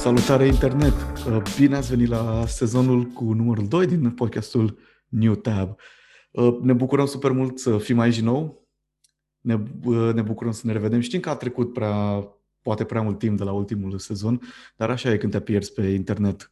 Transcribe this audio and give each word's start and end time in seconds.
Salutare 0.00 0.46
internet! 0.46 0.92
Uh, 1.26 1.42
bine 1.56 1.76
ați 1.76 1.88
venit 1.88 2.08
la 2.08 2.46
sezonul 2.46 3.04
cu 3.04 3.24
numărul 3.24 3.68
2 3.68 3.86
din 3.86 4.10
podcastul 4.10 4.78
New 5.08 5.34
Tab. 5.34 5.76
Uh, 6.30 6.58
ne 6.60 6.72
bucurăm 6.72 7.06
super 7.06 7.30
mult 7.30 7.58
să 7.58 7.78
fim 7.78 7.98
aici 7.98 8.14
din 8.14 8.24
nou. 8.24 8.68
Ne, 9.40 9.54
uh, 9.84 10.14
ne 10.14 10.22
bucurăm 10.22 10.52
să 10.52 10.66
ne 10.66 10.72
revedem. 10.72 11.00
Știm 11.00 11.20
că 11.20 11.30
a 11.30 11.36
trecut 11.36 11.72
prea, 11.72 12.28
poate 12.62 12.84
prea 12.84 13.02
mult 13.02 13.18
timp 13.18 13.38
de 13.38 13.44
la 13.44 13.52
ultimul 13.52 13.98
sezon, 13.98 14.40
dar 14.76 14.90
așa 14.90 15.12
e 15.12 15.16
când 15.16 15.32
te 15.32 15.40
pierzi 15.40 15.72
pe 15.72 15.86
internet 15.86 16.50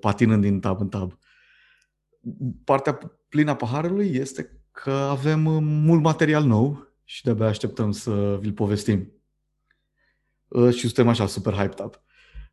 patinând 0.00 0.42
din 0.42 0.60
tab 0.60 0.80
în 0.80 0.88
tab. 0.88 1.18
Partea 2.64 2.98
plină 3.28 3.50
a 3.50 3.56
paharului 3.56 4.10
este 4.14 4.62
că 4.70 4.90
avem 4.90 5.40
mult 5.62 6.02
material 6.02 6.44
nou 6.44 6.86
și 7.04 7.24
de-abia 7.24 7.46
așteptăm 7.46 7.90
să 7.90 8.38
vi-l 8.40 8.52
povestim. 8.52 9.12
Și 10.70 10.78
suntem 10.78 11.08
așa 11.08 11.26
super 11.26 11.52
hyped 11.52 11.84
up. 11.84 12.04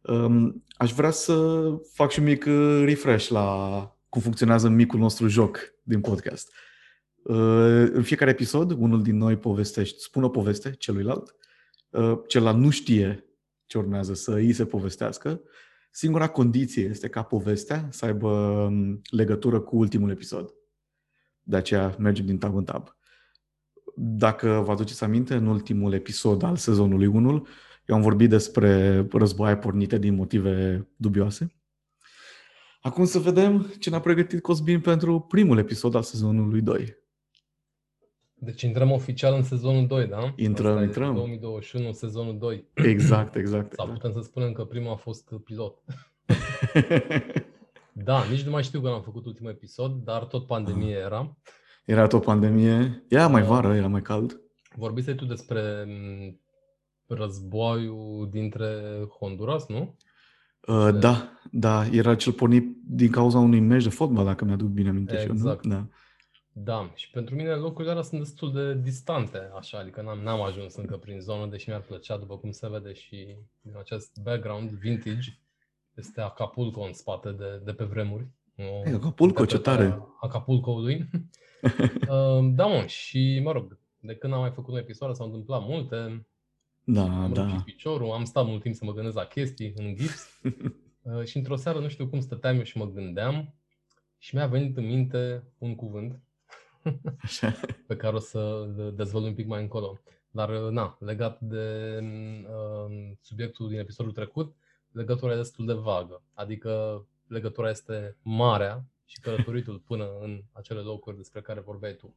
Um, 0.04 0.64
aș 0.78 0.94
vrea 0.94 1.12
să 1.12 1.64
fac 1.94 2.12
și 2.12 2.20
un 2.20 2.26
mic 2.26 2.46
uh, 2.48 2.82
refresh 2.86 3.28
la 3.28 3.98
cum 4.10 4.22
funcționează 4.22 4.70
micul 4.70 5.00
nostru 5.00 5.28
joc 5.28 5.60
din 5.84 6.02
podcast. 6.02 6.54
Uh, 7.24 7.90
în 7.92 8.04
fiecare 8.04 8.32
episod, 8.32 8.72
unul 8.72 9.02
din 9.02 9.18
noi 9.18 9.38
povestește, 9.38 9.98
spune 10.00 10.26
o 10.26 10.30
poveste 10.30 10.72
celuilalt, 10.72 11.36
uh, 11.90 12.20
celălalt 12.28 12.58
nu 12.58 12.70
știe 12.70 13.26
ce 13.66 13.78
urmează 13.78 14.14
să 14.14 14.34
îi 14.34 14.54
se 14.54 14.66
povestească. 14.66 15.42
Singura 15.92 16.28
condiție 16.28 16.84
este 16.84 17.08
ca 17.08 17.24
povestea 17.24 17.88
să 17.92 18.06
aibă 18.06 18.30
um, 18.30 19.02
legătură 19.10 19.60
cu 19.60 19.78
ultimul 19.78 20.10
episod. 20.10 20.54
De 21.42 21.56
aceea 21.56 21.96
mergem 22.00 22.26
din 22.26 22.38
tab 22.38 22.56
în 22.56 22.64
tab. 22.64 22.96
Dacă 23.96 24.62
vă 24.66 24.72
aduceți 24.72 25.04
aminte, 25.04 25.36
în 25.36 25.46
ultimul 25.46 25.94
episod 25.94 26.44
al 26.44 26.56
sezonului 26.56 27.08
1, 27.08 27.48
eu 27.86 27.96
am 27.96 28.02
vorbit 28.02 28.30
despre 28.30 29.02
războaie 29.12 29.58
pornite 29.58 29.98
din 29.98 30.16
motive 30.16 30.88
dubioase. 30.96 31.54
Acum 32.82 33.06
să 33.06 33.20
vedem 33.20 33.74
ce 33.80 33.90
ne-a 33.90 34.00
pregătit 34.00 34.42
Cosbin 34.42 34.82
pentru 34.82 35.20
primul 35.20 35.58
episod 35.58 35.96
al 35.96 36.02
sezonului 36.02 36.62
2. 36.62 37.02
Deci 38.34 38.62
intrăm 38.62 38.92
oficial 38.92 39.34
în 39.34 39.44
sezonul 39.44 39.88
2, 39.88 40.08
da? 40.08 40.34
Intrăm, 40.36 40.72
Asta 40.72 40.84
intrăm. 40.84 41.14
2021, 41.14 41.92
sezonul 41.92 42.38
2. 42.38 42.68
Exact, 42.74 43.36
exact. 43.36 43.74
Sau 43.74 43.88
putem 43.88 44.12
să 44.12 44.22
spunem 44.22 44.52
că 44.52 44.64
primul 44.64 44.92
a 44.92 44.96
fost 44.96 45.34
pilot. 45.44 45.84
da, 48.08 48.24
nici 48.30 48.42
nu 48.42 48.52
mai 48.52 48.64
știu 48.64 48.82
când 48.82 48.94
am 48.94 49.02
făcut 49.02 49.26
ultimul 49.26 49.52
episod, 49.52 50.04
dar 50.04 50.24
tot 50.24 50.48
pandemie 50.48 50.96
ah. 50.96 51.02
era. 51.04 51.38
Era 51.86 52.08
tot 52.08 52.24
pandemie. 52.24 53.06
Era 53.08 53.28
mai 53.28 53.44
vară, 53.44 53.76
era 53.76 53.88
mai 53.88 54.02
cald. 54.02 54.42
Vorbise 54.76 55.14
tu 55.14 55.26
despre 55.26 55.86
războiul 57.08 58.30
dintre 58.32 58.82
Honduras, 59.20 59.68
nu? 59.68 59.96
Uh, 60.68 60.90
da, 61.00 61.40
da, 61.52 61.86
era 61.86 62.16
cel 62.16 62.34
pornit 62.34 62.76
din 62.86 63.12
cauza 63.12 63.40
unui 63.40 63.60
meci 63.60 63.84
de 63.84 63.90
fotbal, 63.90 64.26
dacă 64.26 64.46
mi-aduc 64.46 64.68
bine 64.68 64.90
aminte 64.90 65.14
exact. 65.14 65.64
și 65.64 65.70
eu, 65.70 65.74
nu? 65.74 65.76
Da. 65.76 65.88
Da, 66.56 66.92
și 66.96 67.10
pentru 67.10 67.36
mine 67.36 67.54
locurile 67.54 67.92
alea 67.92 68.04
sunt 68.04 68.22
destul 68.22 68.54
de 68.54 68.74
distante, 68.74 69.52
așa, 69.56 69.78
adică 69.78 70.02
n-am, 70.02 70.20
n-am 70.20 70.42
ajuns 70.42 70.76
încă 70.76 70.98
prin 70.98 71.20
zonă, 71.20 71.46
deși 71.46 71.70
mi-ar 71.70 71.82
plăcea, 71.82 72.18
după 72.18 72.38
cum 72.38 72.52
se 72.52 72.70
vede 72.70 72.94
și 72.94 73.36
din 73.62 73.78
acest 73.78 74.20
background 74.24 74.70
vintage, 74.70 75.30
este 75.94 76.22
Acapulco 76.22 76.82
în 76.82 76.94
spate 76.94 77.32
de, 77.32 77.62
de 77.64 77.74
pe 77.74 77.84
vremuri. 77.84 78.28
Hey, 78.56 78.94
Acapulco, 78.94 79.46
ce 79.46 79.58
tare! 79.58 80.00
Acapulco-ului. 80.22 81.10
Uh, 81.62 82.52
da, 82.56 82.66
mă, 82.66 82.86
și 82.86 83.42
mă 83.44 83.52
rog, 83.52 83.78
de 84.00 84.16
când 84.16 84.34
am 84.34 84.40
mai 84.40 84.52
făcut 84.52 84.74
un 84.74 84.80
episod 84.80 85.16
s-au 85.16 85.26
întâmplat 85.26 85.62
multe, 85.62 86.28
da, 86.84 87.24
am 87.24 87.34
da. 87.34 87.62
piciorul, 87.66 88.12
am 88.12 88.24
stat 88.24 88.46
mult 88.46 88.62
timp 88.62 88.76
să 88.76 88.86
mă 88.86 88.94
gândesc 88.94 89.16
la 89.16 89.26
chestii 89.26 89.74
în 89.76 89.96
gips 89.96 90.40
uh, 91.02 91.24
și 91.24 91.38
într-o 91.38 91.56
seară 91.56 91.80
nu 91.80 91.88
știu 91.88 92.08
cum 92.08 92.20
stăteam 92.20 92.56
eu 92.56 92.64
și 92.64 92.78
mă 92.78 92.92
gândeam 92.92 93.56
și 94.18 94.36
mi-a 94.36 94.48
venit 94.48 94.78
în 94.78 94.86
minte 94.86 95.44
un 95.58 95.76
cuvânt 95.76 96.22
Așa. 97.24 97.56
pe 97.88 97.96
care 97.96 98.16
o 98.16 98.20
să 98.20 98.70
dezvălui 98.96 99.28
un 99.28 99.36
pic 99.36 99.48
mai 99.48 99.62
încolo. 99.62 100.00
Dar, 100.32 100.50
uh, 100.50 100.72
na, 100.72 100.98
legat 101.00 101.40
de 101.40 102.00
uh, 102.44 103.12
subiectul 103.22 103.70
din 103.70 103.80
episodul 103.80 104.12
trecut, 104.12 104.56
legătura 104.92 105.34
e 105.34 105.36
destul 105.36 105.66
de 105.66 105.74
vagă. 105.74 106.24
Adică 106.34 107.06
legătura 107.28 107.70
este 107.70 108.18
marea 108.22 108.86
și 109.06 109.20
călătoritul 109.20 109.80
până 109.80 110.18
în 110.20 110.44
acele 110.52 110.80
locuri 110.80 111.18
despre 111.18 111.42
care 111.42 111.60
vorbeai 111.60 111.94
tu. 111.94 112.16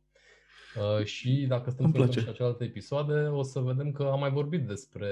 Uh, 0.77 1.05
și 1.05 1.47
dacă 1.49 1.71
stăm 1.71 1.93
să 1.93 2.21
și 2.21 2.33
celelalte 2.33 2.65
episoade, 2.65 3.13
o 3.13 3.43
să 3.43 3.61
vedem 3.61 3.93
că 3.93 4.03
am 4.03 4.19
mai 4.19 4.31
vorbit 4.31 4.67
despre 4.67 5.09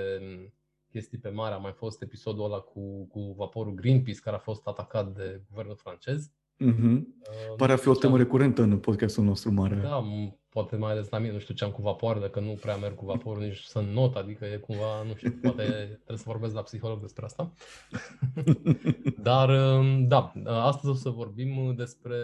chestii 0.91 1.19
pe 1.19 1.29
mare. 1.29 1.55
A 1.55 1.59
mai 1.59 1.73
fost 1.73 2.03
episodul 2.03 2.45
ăla 2.45 2.59
cu, 2.59 3.07
cu 3.07 3.35
vaporul 3.37 3.75
Greenpeace, 3.75 4.21
care 4.21 4.37
a 4.37 4.39
fost 4.39 4.67
atacat 4.67 5.15
de 5.15 5.43
guvernul 5.51 5.77
francez. 5.77 6.31
Mm-hmm. 6.61 6.95
Uh, 6.95 7.57
Pare 7.57 7.73
a 7.73 7.77
fi 7.77 7.89
o 7.89 7.95
temă 7.95 8.17
recurentă 8.17 8.63
în 8.63 8.79
podcastul 8.79 9.25
nostru 9.25 9.53
mare. 9.53 9.75
Da, 9.75 10.05
poate 10.49 10.77
mai 10.77 10.93
ales 10.93 11.09
la 11.09 11.19
mine, 11.19 11.33
nu 11.33 11.39
știu 11.39 11.55
ce 11.55 11.65
am 11.65 11.71
cu 11.71 11.83
vapoarele, 11.83 12.29
că 12.29 12.41
nu 12.41 12.59
prea 12.61 12.77
merg 12.77 12.95
cu 12.95 13.05
vaporul, 13.05 13.43
nici 13.43 13.63
să 13.63 13.81
not, 13.93 14.17
adică 14.17 14.45
e 14.45 14.57
cumva, 14.57 15.03
nu 15.07 15.15
știu, 15.15 15.31
poate 15.43 15.63
trebuie 16.05 16.17
să 16.17 16.25
vorbesc 16.27 16.55
la 16.55 16.63
psiholog 16.63 17.01
despre 17.01 17.25
asta. 17.25 17.53
Dar, 19.29 19.49
um, 19.79 20.09
da, 20.09 20.33
astăzi 20.45 20.89
o 20.89 20.95
să 20.95 21.11
vorbim 21.11 21.75
despre 21.77 22.17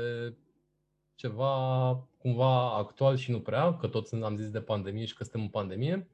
ceva 1.20 1.92
cumva 2.18 2.76
actual 2.76 3.16
și 3.16 3.30
nu 3.30 3.40
prea, 3.40 3.76
că 3.76 3.86
toți 3.86 4.14
am 4.14 4.36
zis 4.36 4.50
de 4.50 4.60
pandemie 4.60 5.04
și 5.04 5.14
că 5.14 5.22
suntem 5.22 5.40
în 5.40 5.48
pandemie, 5.48 6.08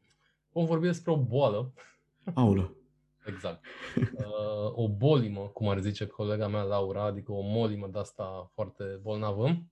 vom 0.53 0.65
vorbi 0.65 0.87
despre 0.87 1.11
o 1.11 1.17
boală. 1.17 1.72
Aulă. 2.34 2.75
Exact. 3.27 3.65
Uh, 3.97 4.72
o 4.75 4.89
bolimă, 4.89 5.41
cum 5.41 5.69
ar 5.69 5.81
zice 5.81 6.06
colega 6.06 6.49
mea 6.49 6.62
Laura, 6.62 7.05
adică 7.05 7.33
o 7.33 7.41
molimă 7.41 7.89
de 7.93 7.99
asta 7.99 8.50
foarte 8.55 8.84
bolnavă, 9.03 9.62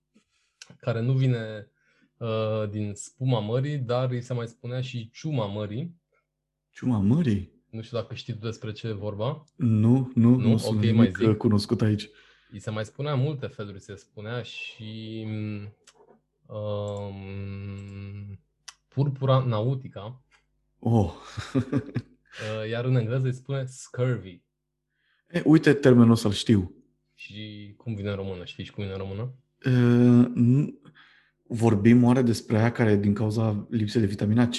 care 0.79 1.01
nu 1.01 1.13
vine 1.13 1.71
uh, 2.17 2.69
din 2.69 2.93
spuma 2.93 3.39
mării, 3.39 3.77
dar 3.77 4.09
îi 4.09 4.21
se 4.21 4.33
mai 4.33 4.47
spunea 4.47 4.81
și 4.81 5.09
ciuma 5.09 5.45
mării. 5.45 5.95
Ciuma 6.71 6.97
mării? 6.97 7.51
Nu 7.69 7.81
știu 7.81 7.97
dacă 7.97 8.13
știi 8.13 8.33
tu 8.33 8.45
despre 8.45 8.71
ce 8.71 8.87
e 8.87 8.91
vorba. 8.91 9.43
Nu, 9.55 10.11
nu, 10.15 10.29
nu, 10.29 10.49
nu 10.49 10.57
sunt 10.57 10.77
okay, 10.77 10.91
mai 10.91 11.11
zic. 11.19 11.37
cunoscut 11.37 11.81
aici. 11.81 12.09
Îi 12.51 12.59
se 12.59 12.69
mai 12.69 12.85
spunea 12.85 13.15
multe 13.15 13.47
feluri, 13.47 13.79
se 13.79 13.95
spunea 13.95 14.41
și 14.41 15.25
um, 16.45 18.39
purpura 18.87 19.39
nautica. 19.39 20.23
Oh. 20.79 21.13
Uh, 22.35 22.69
iar 22.69 22.85
în 22.85 22.95
engleză 22.95 23.25
îi 23.25 23.33
spune 23.33 23.65
scurvy. 23.65 24.41
E, 25.29 25.41
uite 25.45 25.73
termenul 25.73 26.15
să-l 26.15 26.31
știu. 26.31 26.75
Și 27.13 27.73
cum 27.77 27.95
vine 27.95 28.09
în 28.09 28.15
română? 28.15 28.45
Știi 28.45 28.63
și 28.63 28.71
cum 28.71 28.83
vine 28.83 28.95
în 28.95 29.01
română? 29.01 29.33
Uh, 29.65 30.67
vorbim 31.47 32.03
oare 32.03 32.21
despre 32.21 32.57
aia 32.57 32.71
care 32.71 32.95
din 32.95 33.13
cauza 33.13 33.67
lipsei 33.69 34.01
de 34.01 34.07
vitamina 34.07 34.47
C? 34.47 34.57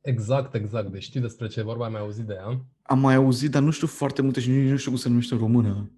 Exact, 0.00 0.54
exact. 0.54 0.88
Deci 0.92 1.02
știi 1.02 1.20
despre 1.20 1.46
ce 1.46 1.62
vorba, 1.62 1.84
ai 1.84 1.90
mai 1.90 2.00
auzit 2.00 2.24
de 2.24 2.32
ea? 2.32 2.64
Am 2.82 2.98
mai 2.98 3.14
auzit, 3.14 3.50
dar 3.50 3.62
nu 3.62 3.70
știu 3.70 3.86
foarte 3.86 4.22
multe 4.22 4.40
și 4.40 4.50
nici 4.50 4.70
nu 4.70 4.76
știu 4.76 4.90
cum 4.90 5.00
se 5.00 5.08
numește 5.08 5.34
în 5.34 5.40
română. 5.40 5.90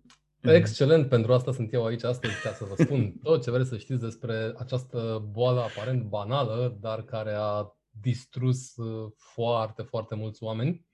Excelent, 0.45 1.09
pentru 1.09 1.33
asta 1.33 1.53
sunt 1.53 1.73
eu 1.73 1.85
aici 1.85 2.05
astăzi, 2.05 2.43
ca 2.43 2.51
să 2.51 2.65
vă 2.65 2.83
spun 2.83 3.13
tot 3.23 3.43
ce 3.43 3.51
vreți 3.51 3.69
să 3.69 3.77
știți 3.77 4.01
despre 4.01 4.55
această 4.57 5.29
boală 5.31 5.61
aparent 5.61 6.03
banală, 6.03 6.77
dar 6.81 7.03
care 7.03 7.33
a 7.39 7.77
distrus 8.01 8.77
uh, 8.77 9.13
foarte, 9.17 9.83
foarte 9.83 10.15
mulți 10.15 10.43
oameni. 10.43 10.87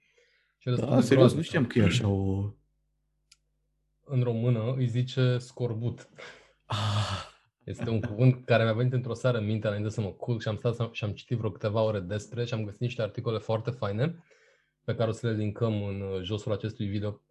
Și 0.57 0.69
da, 0.69 1.01
serios, 1.01 1.33
nu 1.33 1.41
știam 1.41 1.65
că 1.65 1.79
e 1.79 1.83
așa 1.83 2.07
o... 2.07 2.53
În 4.03 4.23
română 4.23 4.73
îi 4.77 4.87
zice 4.87 5.37
scorbut. 5.37 6.09
Ah. 6.65 7.29
Este 7.63 7.89
un 7.89 8.01
cuvânt 8.01 8.45
care 8.45 8.63
mi-a 8.63 8.73
venit 8.73 8.93
într-o 8.93 9.13
seară 9.13 9.37
în 9.37 9.45
minte 9.45 9.67
înainte 9.67 9.89
să 9.89 10.01
mă 10.01 10.09
culc 10.09 10.41
și 10.41 10.47
am 10.47 10.55
stat 10.55 10.93
și 10.93 11.03
am 11.03 11.11
citit 11.11 11.37
vreo 11.37 11.51
câteva 11.51 11.81
ore 11.81 11.99
despre 11.99 12.45
și 12.45 12.53
am 12.53 12.63
găsit 12.63 12.79
niște 12.79 13.01
articole 13.01 13.37
foarte 13.37 13.69
faine 13.69 14.23
pe 14.83 14.95
care 14.95 15.09
o 15.09 15.13
să 15.13 15.27
le 15.27 15.35
linkăm 15.35 15.83
în 15.83 16.01
uh, 16.01 16.21
josul 16.21 16.51
acestui 16.51 16.87
video 16.87 17.21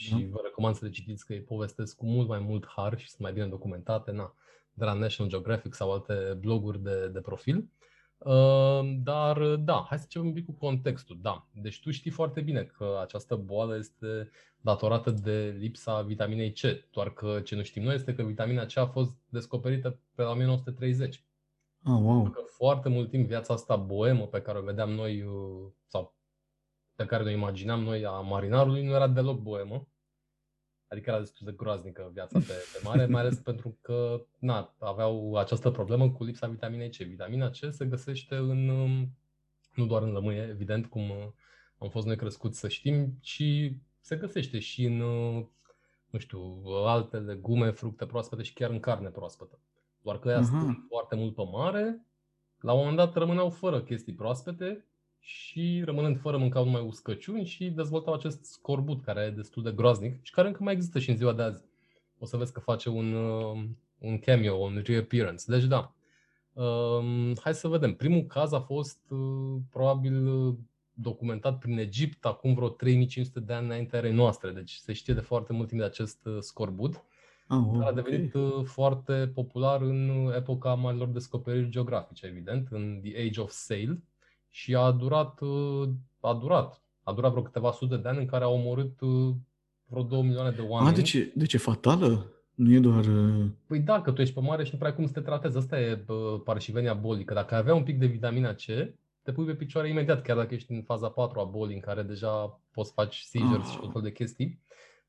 și 0.00 0.14
mm. 0.14 0.30
vă 0.30 0.40
recomand 0.42 0.74
să 0.74 0.84
le 0.84 0.90
citiți 0.90 1.26
că 1.26 1.32
îi 1.32 1.40
povestesc 1.40 1.96
cu 1.96 2.06
mult 2.06 2.28
mai 2.28 2.38
mult 2.38 2.66
har 2.66 2.98
și 2.98 3.08
sunt 3.08 3.20
mai 3.20 3.32
bine 3.32 3.46
documentate 3.46 4.10
na, 4.10 4.34
de 4.72 4.84
la 4.84 4.92
National 4.92 5.32
Geographic 5.32 5.74
sau 5.74 5.92
alte 5.92 6.36
bloguri 6.40 6.82
de, 6.82 7.08
de 7.08 7.20
profil. 7.20 7.68
Uh, 8.18 8.80
dar 9.02 9.56
da, 9.56 9.84
hai 9.88 9.98
să 9.98 10.04
începem 10.04 10.28
un 10.28 10.34
pic 10.34 10.44
cu 10.44 10.52
contextul. 10.52 11.18
Da, 11.20 11.48
deci 11.52 11.80
tu 11.80 11.90
știi 11.90 12.10
foarte 12.10 12.40
bine 12.40 12.62
că 12.62 12.98
această 13.02 13.36
boală 13.36 13.76
este 13.76 14.30
datorată 14.60 15.10
de 15.10 15.56
lipsa 15.58 16.02
vitaminei 16.02 16.52
C, 16.52 16.60
doar 16.90 17.12
că 17.12 17.40
ce 17.40 17.56
nu 17.56 17.62
știm 17.62 17.82
noi 17.82 17.94
este 17.94 18.14
că 18.14 18.22
vitamina 18.22 18.64
C 18.64 18.76
a 18.76 18.86
fost 18.86 19.16
descoperită 19.28 19.98
pe 20.14 20.22
la 20.22 20.30
1930. 20.30 21.24
Oh, 21.84 22.00
wow. 22.02 22.22
Că 22.22 22.40
foarte 22.46 22.88
mult 22.88 23.10
timp 23.10 23.26
viața 23.26 23.54
asta 23.54 23.76
boemă 23.76 24.26
pe 24.26 24.40
care 24.42 24.58
o 24.58 24.62
vedeam 24.62 24.90
noi 24.90 25.22
uh, 25.22 25.70
sau 25.86 26.14
pe 26.94 27.06
care 27.06 27.24
ne 27.24 27.32
imaginam 27.32 27.82
noi 27.82 28.06
a 28.06 28.10
marinarului 28.10 28.84
nu 28.84 28.92
era 28.92 29.08
deloc 29.08 29.38
boemă. 29.38 29.88
Adică 30.90 31.10
era 31.10 31.18
destul 31.18 31.46
de 31.46 31.54
groaznică 31.56 32.10
viața 32.12 32.38
pe, 32.38 32.44
pe 32.46 32.80
mare, 32.84 33.06
mai 33.06 33.20
ales 33.20 33.38
pentru 33.38 33.78
că 33.80 34.26
na, 34.38 34.74
aveau 34.78 35.36
această 35.36 35.70
problemă 35.70 36.10
cu 36.10 36.24
lipsa 36.24 36.46
vitaminei 36.46 36.90
C. 36.90 36.96
Vitamina 36.96 37.50
C 37.50 37.56
se 37.70 37.86
găsește 37.86 38.34
în, 38.34 38.68
um, 38.68 39.16
nu 39.74 39.86
doar 39.86 40.02
în 40.02 40.12
lămâie, 40.12 40.48
evident, 40.50 40.86
cum 40.86 41.10
uh, 41.10 41.26
am 41.78 41.88
fost 41.88 42.06
noi 42.06 42.16
crescuți 42.16 42.58
să 42.58 42.68
știm, 42.68 43.18
ci 43.20 43.42
se 44.00 44.16
găsește 44.16 44.58
și 44.58 44.84
în, 44.84 44.96
nu 46.06 46.18
știu, 46.18 46.62
alte 46.66 47.18
legume, 47.18 47.70
fructe 47.70 48.06
proaspete 48.06 48.42
și 48.42 48.52
chiar 48.52 48.70
în 48.70 48.80
carne 48.80 49.08
proaspătă. 49.08 49.58
Doar 50.02 50.18
că 50.18 50.28
ea 50.28 50.40
uh-huh. 50.40 50.88
foarte 50.88 51.14
mult 51.14 51.34
pe 51.34 51.42
mare, 51.52 52.06
la 52.60 52.72
un 52.72 52.78
moment 52.78 52.96
dat 52.96 53.14
rămâneau 53.14 53.50
fără 53.50 53.82
chestii 53.82 54.14
proaspete 54.14 54.89
și 55.20 55.82
rămânând 55.84 56.20
fără 56.20 56.36
mâncau 56.36 56.64
numai 56.64 56.82
uscăciuni 56.82 57.44
și 57.44 57.70
dezvoltau 57.70 58.14
acest 58.14 58.44
scorbut 58.44 59.02
care 59.04 59.20
e 59.20 59.30
destul 59.30 59.62
de 59.62 59.72
groaznic 59.72 60.22
și 60.22 60.32
care 60.32 60.48
încă 60.48 60.62
mai 60.62 60.72
există 60.72 60.98
și 60.98 61.10
în 61.10 61.16
ziua 61.16 61.32
de 61.32 61.42
azi. 61.42 61.64
O 62.18 62.26
să 62.26 62.36
vezi 62.36 62.52
că 62.52 62.60
face 62.60 62.88
un, 62.88 63.14
un 63.98 64.18
cameo, 64.18 64.54
un 64.56 64.82
reappearance. 64.84 65.44
Deci 65.46 65.64
da, 65.64 65.94
um, 66.52 67.34
hai 67.40 67.54
să 67.54 67.68
vedem. 67.68 67.94
Primul 67.94 68.22
caz 68.22 68.52
a 68.52 68.60
fost 68.60 69.10
uh, 69.10 69.56
probabil 69.70 70.56
documentat 70.92 71.58
prin 71.58 71.78
Egipt 71.78 72.24
acum 72.24 72.54
vreo 72.54 72.68
3500 72.68 73.40
de 73.40 73.52
ani 73.52 73.66
înaintea 73.66 73.98
erei 73.98 74.12
noastre, 74.12 74.50
deci 74.50 74.72
se 74.72 74.92
știe 74.92 75.14
de 75.14 75.20
foarte 75.20 75.52
mult 75.52 75.68
timp 75.68 75.80
de 75.80 75.86
acest 75.86 76.26
uh, 76.26 76.36
scorbut. 76.40 77.02
Ah, 77.46 77.58
oh, 77.66 77.86
a 77.86 77.92
devenit 77.92 78.34
okay. 78.34 78.64
foarte 78.64 79.30
popular 79.34 79.80
în 79.80 80.32
epoca 80.36 80.74
marilor 80.74 81.08
descoperiri 81.08 81.68
geografice, 81.68 82.26
evident, 82.26 82.68
în 82.70 83.00
The 83.02 83.26
Age 83.26 83.40
of 83.40 83.50
Sail 83.50 84.02
și 84.50 84.74
a 84.74 84.90
durat, 84.90 85.40
uh, 85.40 85.88
a 86.20 86.34
durat, 86.34 86.82
a 87.02 87.12
durat 87.12 87.30
vreo 87.30 87.42
câteva 87.42 87.72
sute 87.72 87.96
de 87.96 88.08
ani 88.08 88.18
în 88.18 88.26
care 88.26 88.44
a 88.44 88.48
omorât 88.48 89.00
uh, 89.00 89.34
vreo 89.84 90.02
2 90.02 90.22
milioane 90.22 90.50
de 90.50 90.60
oameni. 90.60 90.92
A, 90.92 90.96
deci, 90.96 91.16
deci 91.34 91.52
e 91.52 91.58
fatală? 91.58 92.26
Nu 92.54 92.72
e 92.72 92.78
doar... 92.78 93.04
Păi 93.66 93.80
da, 93.80 94.02
că 94.02 94.12
tu 94.12 94.20
ești 94.20 94.34
pe 94.34 94.40
mare 94.40 94.64
și 94.64 94.70
nu 94.72 94.78
prea 94.78 94.94
cum 94.94 95.06
să 95.06 95.12
te 95.12 95.20
tratezi. 95.20 95.56
Asta 95.56 95.80
e 95.80 96.04
parșivenia 96.44 96.94
bolii. 96.94 97.24
Că 97.24 97.34
dacă 97.34 97.54
avea 97.54 97.74
un 97.74 97.82
pic 97.82 97.98
de 97.98 98.06
vitamina 98.06 98.52
C, 98.52 98.64
te 99.22 99.32
pui 99.32 99.44
pe 99.44 99.54
picioare 99.54 99.88
imediat, 99.88 100.22
chiar 100.22 100.36
dacă 100.36 100.54
ești 100.54 100.72
în 100.72 100.82
faza 100.82 101.08
4 101.08 101.40
a 101.40 101.44
bolii 101.44 101.74
în 101.74 101.80
care 101.80 102.02
deja 102.02 102.60
poți 102.72 102.92
face 102.92 103.20
seizures 103.22 103.66
ah. 103.66 103.72
și 103.72 103.78
tot 103.78 103.92
fel 103.92 104.02
de 104.02 104.12
chestii. 104.12 104.60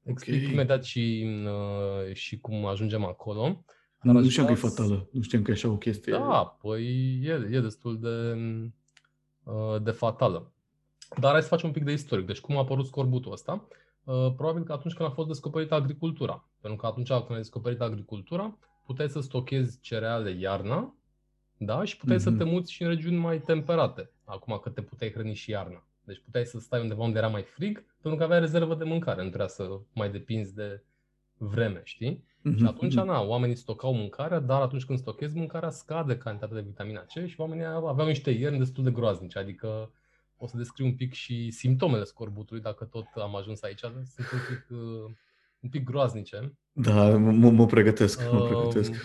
Explic 0.03 0.41
okay. 0.41 0.53
imediat 0.53 0.83
și, 0.83 1.27
uh, 1.45 2.13
și 2.13 2.39
cum 2.39 2.65
ajungem 2.65 3.05
acolo. 3.05 3.63
Dar 4.03 4.15
nu 4.15 4.29
știam 4.29 4.45
că 4.45 4.51
e 4.51 4.55
fatală, 4.55 5.09
nu 5.11 5.21
știam 5.21 5.41
că 5.41 5.51
e 5.51 5.53
așa 5.53 5.69
o 5.69 5.77
chestie. 5.77 6.11
Da, 6.11 6.57
păi 6.61 7.19
e, 7.23 7.47
e 7.51 7.59
destul 7.59 7.99
de, 7.99 8.33
uh, 8.35 8.65
de 9.81 9.91
fatală. 9.91 10.51
Dar 11.19 11.31
hai 11.31 11.41
să 11.41 11.47
facem 11.47 11.67
un 11.67 11.73
pic 11.73 11.83
de 11.83 11.91
istoric. 11.91 12.25
Deci 12.25 12.39
cum 12.39 12.55
a 12.55 12.59
apărut 12.59 12.85
scorbutul 12.85 13.31
ăsta? 13.31 13.67
Uh, 14.03 14.33
probabil 14.35 14.63
că 14.63 14.71
atunci 14.71 14.93
când 14.93 15.09
a 15.09 15.11
fost 15.11 15.27
descoperită 15.27 15.73
agricultura. 15.73 16.49
Pentru 16.61 16.79
că 16.79 16.85
atunci 16.85 17.07
când 17.07 17.31
a 17.31 17.35
descoperit 17.35 17.81
agricultura, 17.81 18.57
puteai 18.85 19.09
să 19.09 19.19
stochezi 19.19 19.79
cereale 19.79 20.31
iarna 20.31 20.95
da? 21.65 21.83
și 21.83 21.97
puteai 21.97 22.17
mm-hmm. 22.17 22.21
să 22.21 22.29
mhm. 22.29 22.37
te 22.37 22.43
muți 22.43 22.71
și 22.71 22.83
în 22.83 22.89
regiuni 22.89 23.17
mai 23.17 23.41
temperate, 23.41 24.11
acum 24.23 24.59
că 24.63 24.69
te 24.69 24.81
puteai 24.81 25.11
hrăni 25.11 25.33
și 25.33 25.49
iarna. 25.49 25.85
Deci 26.03 26.21
puteai 26.25 26.45
să 26.45 26.59
stai 26.59 26.81
undeva 26.81 27.03
unde 27.03 27.17
era 27.17 27.27
mai 27.27 27.43
frig, 27.43 27.85
pentru 28.01 28.19
că 28.19 28.25
aveai 28.25 28.39
rezervă 28.39 28.75
de 28.75 28.83
mâncare, 28.83 29.21
nu 29.21 29.27
trebuia 29.27 29.47
să 29.47 29.79
mai 29.93 30.11
depinzi 30.11 30.55
de 30.55 30.83
vreme, 31.37 31.81
știi? 31.83 32.25
Mm-hmm. 32.41 32.57
Și 32.57 32.65
atunci, 32.65 32.95
mhm. 32.95 33.05
na, 33.05 33.21
oamenii 33.21 33.55
stocau 33.55 33.93
mâncarea, 33.93 34.39
dar 34.39 34.61
atunci 34.61 34.85
când 34.85 34.99
stochezi 34.99 35.37
mâncarea, 35.37 35.69
scade 35.69 36.17
cantitatea 36.17 36.55
de 36.55 36.63
vitamina 36.67 36.99
C 36.99 37.27
și 37.27 37.35
oamenii 37.39 37.65
aveau 37.65 38.07
niște 38.07 38.31
ierni 38.31 38.57
destul 38.57 38.83
de 38.83 38.91
groaznice, 38.91 39.39
adică 39.39 39.91
o 40.37 40.47
să 40.47 40.57
descriu 40.57 40.85
un 40.85 40.95
pic 40.95 41.13
și 41.13 41.51
simptomele 41.51 42.03
scorbutului, 42.03 42.61
dacă 42.61 42.85
tot 42.85 43.05
am 43.15 43.35
ajuns 43.35 43.61
aici, 43.61 43.79
sunt 43.79 44.31
un 44.31 44.39
pic, 44.49 44.67
uh, 44.69 45.11
un 45.59 45.69
pic 45.69 45.83
groaznice. 45.83 46.57
Da, 46.71 47.17
mă, 47.17 47.49
mă 47.49 47.65
pregătesc, 47.65 48.31
mă 48.31 48.45
pregătesc. 48.45 48.91
Uh, 48.91 48.97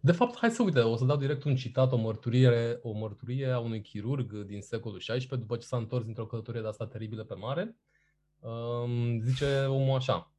de 0.00 0.12
fapt, 0.12 0.36
hai 0.36 0.50
să 0.50 0.62
uite, 0.62 0.80
o 0.80 0.96
să 0.96 1.04
dau 1.04 1.16
direct 1.16 1.44
un 1.44 1.56
citat, 1.56 1.92
o 1.92 1.96
mărturie, 1.96 2.78
o 2.82 2.92
mărturie 2.92 3.50
a 3.50 3.58
unui 3.58 3.80
chirurg 3.80 4.32
din 4.32 4.60
secolul 4.60 4.98
XVI, 4.98 5.26
după 5.26 5.56
ce 5.56 5.66
s-a 5.66 5.76
întors 5.76 6.04
dintr-o 6.04 6.26
călătorie 6.26 6.60
de 6.60 6.66
asta 6.66 6.86
teribilă 6.86 7.24
pe 7.24 7.34
mare. 7.34 7.76
Um, 8.40 9.20
zice 9.20 9.64
omul 9.68 9.96
așa, 9.96 10.33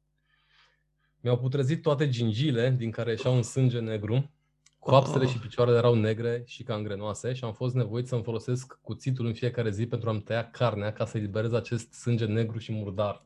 mi-au 1.26 1.38
putrezit 1.38 1.82
toate 1.82 2.08
gingile 2.08 2.70
din 2.70 2.90
care 2.90 3.10
ieșea 3.10 3.30
un 3.30 3.42
sânge 3.42 3.80
negru, 3.80 4.30
coapsele 4.78 5.24
oh. 5.24 5.30
și 5.30 5.38
picioarele 5.38 5.76
erau 5.76 5.94
negre 5.94 6.42
și 6.46 6.62
cangrenoase 6.62 7.32
și 7.32 7.44
am 7.44 7.52
fost 7.52 7.74
nevoit 7.74 8.08
să-mi 8.08 8.22
folosesc 8.22 8.78
cuțitul 8.82 9.26
în 9.26 9.32
fiecare 9.32 9.70
zi 9.70 9.86
pentru 9.86 10.08
a-mi 10.08 10.20
tăia 10.20 10.50
carnea 10.50 10.92
ca 10.92 11.04
să 11.04 11.18
eliberez 11.18 11.52
acest 11.52 11.92
sânge 11.92 12.24
negru 12.24 12.58
și 12.58 12.72
murdar. 12.72 13.24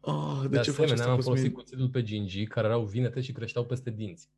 Oh, 0.00 0.38
de, 0.42 0.48
de 0.48 0.60
ce 0.60 0.70
asemenea, 0.70 1.06
am 1.06 1.20
folosit 1.20 1.54
cuțitul 1.54 1.88
pe 1.88 2.02
gingii 2.02 2.46
care 2.46 2.66
erau 2.66 2.84
vinete 2.84 3.20
și 3.20 3.32
creșteau 3.32 3.64
peste 3.64 3.90
dinți. 3.90 4.28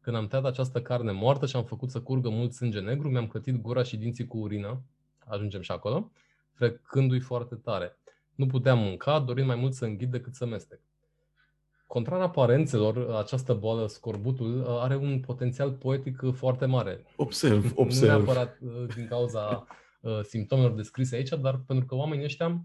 Când 0.00 0.16
am 0.16 0.26
tăiat 0.26 0.44
această 0.44 0.82
carne 0.82 1.12
moartă 1.12 1.46
și 1.46 1.56
am 1.56 1.64
făcut 1.64 1.90
să 1.90 2.00
curgă 2.00 2.28
mult 2.28 2.52
sânge 2.52 2.80
negru, 2.80 3.08
mi-am 3.08 3.26
clătit 3.26 3.60
gura 3.60 3.82
și 3.82 3.96
dinții 3.96 4.26
cu 4.26 4.38
urină, 4.38 4.82
ajungem 5.18 5.60
și 5.60 5.70
acolo, 5.70 6.10
frecându-i 6.52 7.20
foarte 7.20 7.54
tare. 7.54 7.98
Nu 8.34 8.46
puteam 8.46 8.78
mânca, 8.78 9.18
dorind 9.18 9.46
mai 9.46 9.56
mult 9.56 9.74
să 9.74 9.84
înghit 9.84 10.10
decât 10.10 10.34
să 10.34 10.46
mestec. 10.46 10.80
Contrar 11.88 12.20
aparențelor, 12.20 13.10
această 13.14 13.54
boală, 13.54 13.86
scorbutul, 13.86 14.64
are 14.66 14.96
un 14.96 15.20
potențial 15.20 15.72
poetic 15.72 16.20
foarte 16.34 16.66
mare. 16.66 17.04
Observ, 17.16 17.72
observ. 17.74 18.10
Nu 18.10 18.16
neapărat 18.16 18.58
uh, 18.60 18.94
din 18.94 19.06
cauza 19.06 19.66
uh, 20.00 20.20
simptomelor 20.22 20.72
descrise 20.72 21.16
aici, 21.16 21.28
dar 21.28 21.60
pentru 21.66 21.86
că 21.86 21.94
oamenii 21.94 22.24
ăștia 22.24 22.64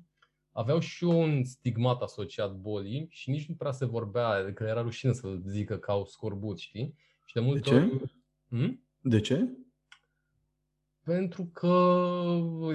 aveau 0.51 0.79
și 0.79 1.03
un 1.03 1.43
stigmat 1.43 2.01
asociat 2.01 2.55
bolii 2.55 3.07
și 3.09 3.29
nici 3.29 3.45
nu 3.45 3.55
prea 3.55 3.71
se 3.71 3.85
vorbea, 3.85 4.53
că 4.53 4.63
era 4.63 4.81
rușine 4.81 5.13
să 5.13 5.37
zică 5.47 5.77
că 5.77 5.91
au 5.91 6.05
scorbut, 6.05 6.57
știi? 6.57 6.95
Și 7.25 7.33
de 7.33 7.39
multe 7.39 7.69
de 7.69 7.69
ce? 7.69 7.75
Ori... 7.75 8.15
Hmm? 8.49 8.83
De 9.01 9.19
ce? 9.19 9.49
Pentru 11.03 11.49
că 11.53 12.05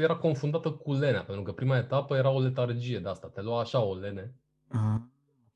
era 0.00 0.16
confundată 0.16 0.70
cu 0.70 0.92
lenea, 0.92 1.22
pentru 1.22 1.42
că 1.42 1.52
prima 1.52 1.76
etapă 1.76 2.16
era 2.16 2.30
o 2.30 2.40
letargie 2.40 2.98
de 2.98 3.08
asta, 3.08 3.28
te 3.28 3.42
lua 3.42 3.60
așa 3.60 3.82
o 3.82 3.94
lene. 3.94 4.34
Ah, 4.68 5.00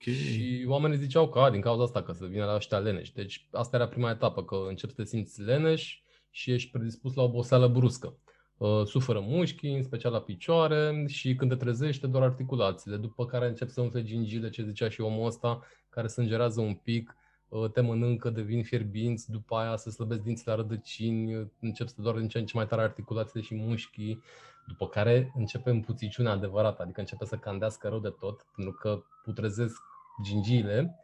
okay. 0.09 0.15
Și 0.15 0.65
oamenii 0.69 0.97
ziceau 0.97 1.29
că 1.29 1.39
a, 1.39 1.51
din 1.51 1.61
cauza 1.61 1.83
asta 1.83 2.03
că 2.03 2.13
să 2.13 2.27
vină 2.27 2.45
la 2.45 2.55
ăștia 2.55 2.79
leneși. 2.79 3.13
Deci 3.13 3.49
asta 3.53 3.77
era 3.77 3.89
prima 3.89 4.11
etapă, 4.11 4.45
că 4.45 4.57
începi 4.69 4.93
să 4.93 5.03
te 5.03 5.09
simți 5.09 5.43
leneș 5.43 6.01
și 6.31 6.53
ești 6.53 6.71
predispus 6.71 7.15
la 7.15 7.23
oboseală 7.23 7.69
bruscă. 7.69 8.17
Uh, 8.57 8.85
suferă 8.85 9.21
mușchii, 9.21 9.77
în 9.77 9.83
special 9.83 10.13
la 10.13 10.21
picioare 10.21 11.05
și 11.09 11.35
când 11.35 11.51
te 11.51 11.57
trezește 11.57 12.07
doar 12.07 12.23
articulațiile, 12.23 12.97
după 12.97 13.27
care 13.27 13.47
încep 13.47 13.69
să 13.69 13.81
umfle 13.81 14.03
gingile, 14.03 14.49
ce 14.49 14.63
zicea 14.63 14.89
și 14.89 15.01
omul 15.01 15.27
ăsta, 15.27 15.61
care 15.89 16.07
sângerează 16.07 16.61
un 16.61 16.75
pic 16.75 17.17
Uh, 17.53 17.71
te 17.71 17.81
mănâncă, 17.81 18.31
devin 18.31 18.63
fierbinți, 18.63 19.31
după 19.31 19.57
aia 19.57 19.77
se 19.77 19.91
slăbesc 19.91 20.21
dinții 20.21 20.49
la 20.49 20.55
rădăcini, 20.55 21.51
încep 21.61 21.89
să 21.89 22.03
doar 22.03 22.17
din 22.17 22.29
ce 22.29 22.39
în 22.39 22.47
ce 22.47 22.57
mai 22.57 22.67
tare 22.67 22.83
articulațiile 22.83 23.43
și 23.43 23.55
mușchii, 23.55 24.23
după 24.67 24.89
care 24.89 25.33
începe 25.37 25.71
împuțiciunea 25.71 26.33
adevărată, 26.33 26.83
adică 26.83 27.01
începe 27.01 27.25
să 27.25 27.37
candească 27.37 27.89
rău 27.89 27.99
de 27.99 28.09
tot, 28.09 28.47
pentru 28.55 28.75
că 28.75 29.03
putrezesc 29.25 29.83
gingiile 30.23 30.97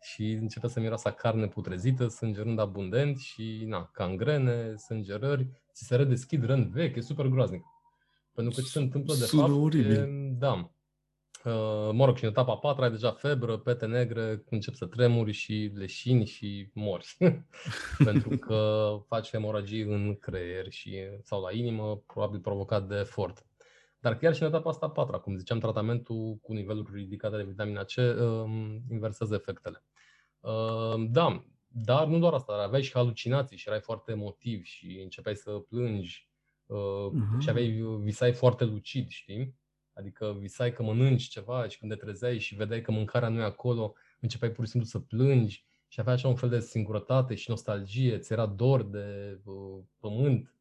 și 0.00 0.30
începe 0.30 0.68
să 0.68 0.80
miroasă 0.80 1.10
carne 1.10 1.46
putrezită, 1.48 2.08
sângerând 2.08 2.58
abundent 2.58 3.18
și 3.18 3.64
na, 3.66 3.90
cangrene, 3.92 4.76
sângerări, 4.76 5.48
ți 5.72 5.84
se 5.84 5.96
redeschid 5.96 6.44
răni 6.44 6.70
vechi, 6.72 6.96
e 6.96 7.00
super 7.00 7.26
groaznic. 7.26 7.62
Pentru 8.34 8.54
că 8.54 8.60
ce 8.60 8.66
se 8.68 8.78
întâmplă 8.78 9.14
de 9.14 9.24
Sună 9.24 9.42
fapt 9.42 9.54
oribil. 9.54 9.90
e, 9.90 10.06
da, 10.38 10.72
Uh, 11.44 11.90
mă 11.92 12.04
rog, 12.04 12.16
și 12.16 12.24
în 12.24 12.30
etapa 12.30 12.56
4 12.56 12.82
ai 12.82 12.90
deja 12.90 13.10
febră, 13.10 13.58
pete 13.58 13.86
negre, 13.86 14.44
încep 14.50 14.74
să 14.74 14.86
tremuri 14.86 15.32
și 15.32 15.70
leșini 15.74 16.26
și 16.26 16.70
mori. 16.74 17.16
Pentru 18.04 18.28
că 18.28 18.90
faci 19.06 19.30
hemoragii 19.30 19.82
în 19.82 20.16
creier 20.20 20.70
și, 20.70 20.98
sau 21.22 21.40
la 21.40 21.52
inimă, 21.52 22.02
probabil 22.06 22.40
provocat 22.40 22.88
de 22.88 22.94
efort. 22.94 23.46
Dar 24.02 24.18
chiar 24.18 24.34
și 24.34 24.42
în 24.42 24.48
etapa 24.48 24.70
asta 24.70 24.88
4, 24.88 25.20
cum 25.20 25.36
ziceam, 25.36 25.58
tratamentul 25.58 26.38
cu 26.42 26.52
niveluri 26.52 26.94
ridicate 26.94 27.36
de 27.36 27.42
vitamina 27.42 27.84
C 27.84 27.96
um, 27.96 28.82
inversează 28.90 29.34
efectele. 29.34 29.84
Uh, 30.40 31.04
da, 31.10 31.44
dar 31.68 32.06
nu 32.06 32.18
doar 32.18 32.32
asta, 32.32 32.52
dar 32.56 32.66
aveai 32.66 32.82
și 32.82 32.92
halucinații 32.92 33.56
și 33.56 33.68
erai 33.68 33.80
foarte 33.80 34.12
emotiv 34.12 34.62
și 34.62 35.00
începeai 35.02 35.36
să 35.36 35.50
plângi 35.50 36.30
uh, 36.66 37.10
uh-huh. 37.10 37.38
și 37.38 37.48
aveai 37.48 37.84
visai 38.02 38.32
foarte 38.32 38.64
lucid, 38.64 39.08
știi? 39.08 39.56
Adică 39.92 40.36
visai 40.38 40.72
că 40.72 40.82
mănânci 40.82 41.28
ceva 41.28 41.68
și 41.68 41.78
când 41.78 41.90
te 41.90 41.98
trezeai 41.98 42.38
și 42.38 42.54
vedeai 42.54 42.80
că 42.80 42.90
mâncarea 42.90 43.28
nu 43.28 43.40
e 43.40 43.44
acolo, 43.44 43.94
începeai 44.20 44.50
pur 44.50 44.64
și 44.64 44.70
simplu 44.70 44.88
să 44.88 44.98
plângi 44.98 45.66
și 45.88 46.00
aveai 46.00 46.14
așa 46.14 46.28
un 46.28 46.36
fel 46.36 46.48
de 46.48 46.60
singurătate 46.60 47.34
și 47.34 47.50
nostalgie, 47.50 48.18
ți 48.18 48.32
era 48.32 48.46
dor 48.46 48.82
de 48.82 49.40
uh, 49.44 49.82
pământ, 49.98 50.54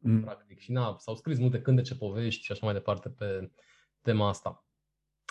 mm. 0.00 0.20
practic. 0.20 0.58
Și 0.58 0.72
na, 0.72 0.96
s-au 0.98 1.14
scris 1.14 1.38
multe 1.38 1.60
cântece, 1.62 1.94
povești 1.94 2.44
și 2.44 2.52
așa 2.52 2.64
mai 2.64 2.74
departe 2.74 3.08
pe 3.08 3.50
tema 4.02 4.28
asta. 4.28 4.64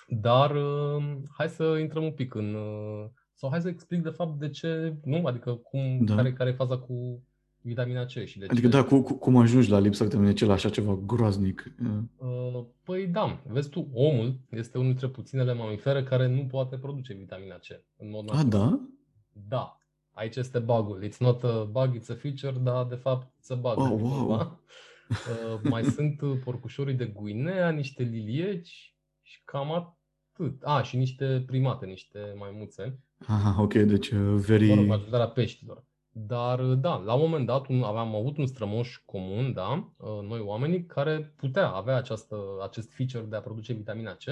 Dar 0.08 0.56
uh, 0.56 1.18
hai 1.38 1.50
să 1.50 1.78
intrăm 1.80 2.04
un 2.04 2.12
pic 2.12 2.34
în... 2.34 2.54
Uh, 2.54 3.06
sau 3.34 3.50
hai 3.50 3.62
să 3.62 3.68
explic 3.68 4.02
de 4.02 4.10
fapt 4.10 4.40
de 4.40 4.50
ce, 4.50 4.96
nu? 5.04 5.26
Adică 5.26 5.54
cum, 5.54 6.06
da. 6.06 6.16
care, 6.16 6.34
care 6.34 6.50
e 6.50 6.54
faza 6.54 6.78
cu 6.78 7.24
vitamina 7.62 8.06
C 8.06 8.10
și 8.10 8.40
de 8.40 8.46
Adică 8.50 8.68
ce... 8.68 8.74
da, 8.74 8.84
cu, 8.84 9.02
cu, 9.02 9.14
cum 9.14 9.38
ajungi 9.38 9.70
la 9.70 9.80
lipsa 9.80 10.04
de 10.04 10.10
vitamina 10.10 10.34
C 10.34 10.40
la 10.40 10.54
așa 10.54 10.70
ceva 10.70 10.96
groaznic? 11.06 11.74
Uh, 12.18 12.64
păi 12.84 13.08
da, 13.08 13.42
vezi 13.48 13.70
tu, 13.70 13.90
omul 13.94 14.40
este 14.50 14.78
unul 14.78 14.90
dintre 14.90 15.08
puținele 15.08 15.54
mamifere 15.54 16.04
care 16.04 16.28
nu 16.28 16.46
poate 16.46 16.78
produce 16.78 17.14
vitamina 17.14 17.56
C 17.56 17.68
în 17.98 18.10
mod 18.10 18.30
natural. 18.30 18.46
A, 18.46 18.70
da? 18.70 18.80
Da. 19.48 19.79
Aici 20.20 20.36
este 20.36 20.60
bugul. 20.60 21.04
It's 21.04 21.18
not 21.18 21.44
a 21.44 21.64
bug, 21.64 21.96
it's 21.96 22.10
a 22.10 22.16
feature, 22.16 22.58
dar 22.60 22.86
de 22.86 22.96
fapt 22.96 23.28
it's 23.28 23.50
a 23.50 23.56
bug. 23.56 23.78
Oh, 23.78 24.00
wow. 24.02 24.60
Uh, 25.10 25.60
mai 25.64 25.84
sunt 25.84 26.22
porcușorii 26.44 26.94
de 26.94 27.06
Guinea, 27.06 27.70
niște 27.70 28.04
lilieci 28.04 28.96
și 29.22 29.42
cam 29.46 29.72
atât 29.72 30.00
atât. 30.40 30.64
A, 30.64 30.82
și 30.82 30.98
niște 30.98 31.44
primate, 31.48 31.86
niște 31.86 32.36
maimuțe. 32.38 33.00
Aha, 33.28 33.62
ok, 33.62 33.74
deci 33.74 34.10
uh, 34.10 34.36
very... 34.46 34.68
Mă 34.68 34.76
rog, 34.76 34.86
majoritatea 34.86 35.28
peștilor. 35.28 35.84
Dar, 36.12 36.62
da, 36.62 36.96
la 36.96 37.14
un 37.14 37.22
moment 37.22 37.46
dat 37.46 37.68
un, 37.68 37.84
aveam 37.84 38.16
avut 38.16 38.38
un 38.38 38.46
strămoș 38.46 38.98
comun, 39.06 39.54
da, 39.54 39.94
uh, 39.98 40.28
noi 40.28 40.40
oamenii, 40.40 40.86
care 40.86 41.34
putea 41.36 41.70
avea 41.70 41.96
această, 41.96 42.36
acest 42.62 42.94
feature 42.94 43.24
de 43.24 43.36
a 43.36 43.42
produce 43.42 43.74
vitamina 43.74 44.14
C, 44.14 44.24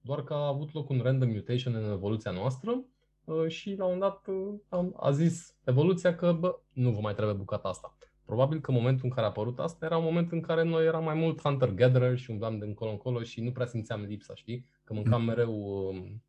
doar 0.00 0.24
că 0.24 0.34
a 0.34 0.46
avut 0.46 0.72
loc 0.72 0.88
un 0.88 1.00
random 1.02 1.28
mutation 1.28 1.74
în 1.74 1.90
evoluția 1.90 2.30
noastră 2.30 2.70
uh, 2.70 2.84
și 3.48 3.74
la 3.74 3.84
un 3.84 3.92
moment 3.92 4.00
dat 4.00 4.34
uh, 4.68 4.90
a 4.96 5.10
zis 5.10 5.56
evoluția 5.64 6.14
că 6.14 6.32
bă, 6.32 6.58
nu 6.72 6.90
vă 6.90 7.00
mai 7.00 7.14
trebuie 7.14 7.34
bucata 7.34 7.68
asta. 7.68 7.96
Probabil 8.24 8.60
că 8.60 8.72
momentul 8.72 9.04
în 9.04 9.10
care 9.10 9.26
a 9.26 9.28
apărut 9.28 9.58
asta 9.58 9.84
era 9.84 9.96
un 9.96 10.04
moment 10.04 10.32
în 10.32 10.40
care 10.40 10.62
noi 10.62 10.86
eram 10.86 11.04
mai 11.04 11.14
mult 11.14 11.40
hunter-gatherer 11.40 12.16
și 12.18 12.30
umblam 12.30 12.58
de 12.58 12.64
încolo 12.64 12.90
încolo 12.90 13.22
și 13.22 13.40
nu 13.40 13.52
prea 13.52 13.66
simțeam 13.66 14.02
lipsa, 14.02 14.34
știi? 14.34 14.66
Că 14.84 14.94
mâncam 14.94 15.20
mm. 15.20 15.26
mereu 15.26 15.52
um, 15.88 16.22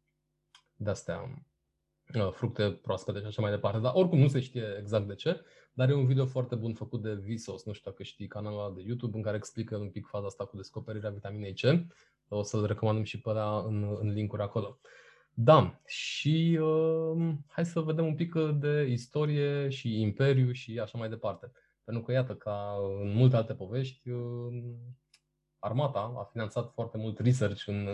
de-astea 0.75 1.45
uh, 2.15 2.31
fructe 2.31 2.71
proaspete 2.71 3.19
și 3.19 3.25
așa 3.25 3.41
mai 3.41 3.51
departe. 3.51 3.79
Dar 3.79 3.91
oricum 3.95 4.19
nu 4.19 4.27
se 4.27 4.39
știe 4.39 4.77
exact 4.79 5.07
de 5.07 5.15
ce. 5.15 5.41
Dar 5.73 5.89
e 5.89 5.93
un 5.93 6.05
video 6.05 6.25
foarte 6.25 6.55
bun 6.55 6.73
făcut 6.73 7.01
de 7.01 7.13
Visos, 7.13 7.65
nu 7.65 7.73
știu 7.73 7.91
dacă 7.91 8.03
știi 8.03 8.27
canalul 8.27 8.73
de 8.75 8.81
YouTube, 8.85 9.17
în 9.17 9.23
care 9.23 9.37
explică 9.37 9.77
un 9.77 9.89
pic 9.89 10.07
faza 10.07 10.25
asta 10.25 10.45
cu 10.45 10.55
descoperirea 10.55 11.09
vitaminei 11.09 11.53
C. 11.53 11.85
O 12.27 12.43
să-l 12.43 12.65
recomandăm 12.65 13.03
și 13.03 13.21
pe 13.21 13.29
ăla 13.29 13.63
în, 13.67 13.97
în 13.99 14.09
linkuri 14.09 14.41
acolo. 14.41 14.79
Da, 15.37 15.81
și 15.85 16.59
uh, 16.61 17.33
hai 17.47 17.65
să 17.65 17.79
vedem 17.79 18.05
un 18.05 18.15
pic 18.15 18.33
de 18.59 18.87
istorie 18.89 19.69
și 19.69 20.01
imperiu 20.01 20.51
și 20.51 20.79
așa 20.79 20.97
mai 20.97 21.09
departe. 21.09 21.51
Pentru 21.83 22.03
că, 22.03 22.11
iată, 22.11 22.35
ca 22.35 22.75
în 23.01 23.15
multe 23.15 23.35
alte 23.35 23.53
povești, 23.53 24.09
uh, 24.09 24.63
armata 25.59 26.13
a 26.17 26.29
finanțat 26.31 26.71
foarte 26.73 26.97
mult 26.97 27.19
research 27.19 27.67
în 27.67 27.87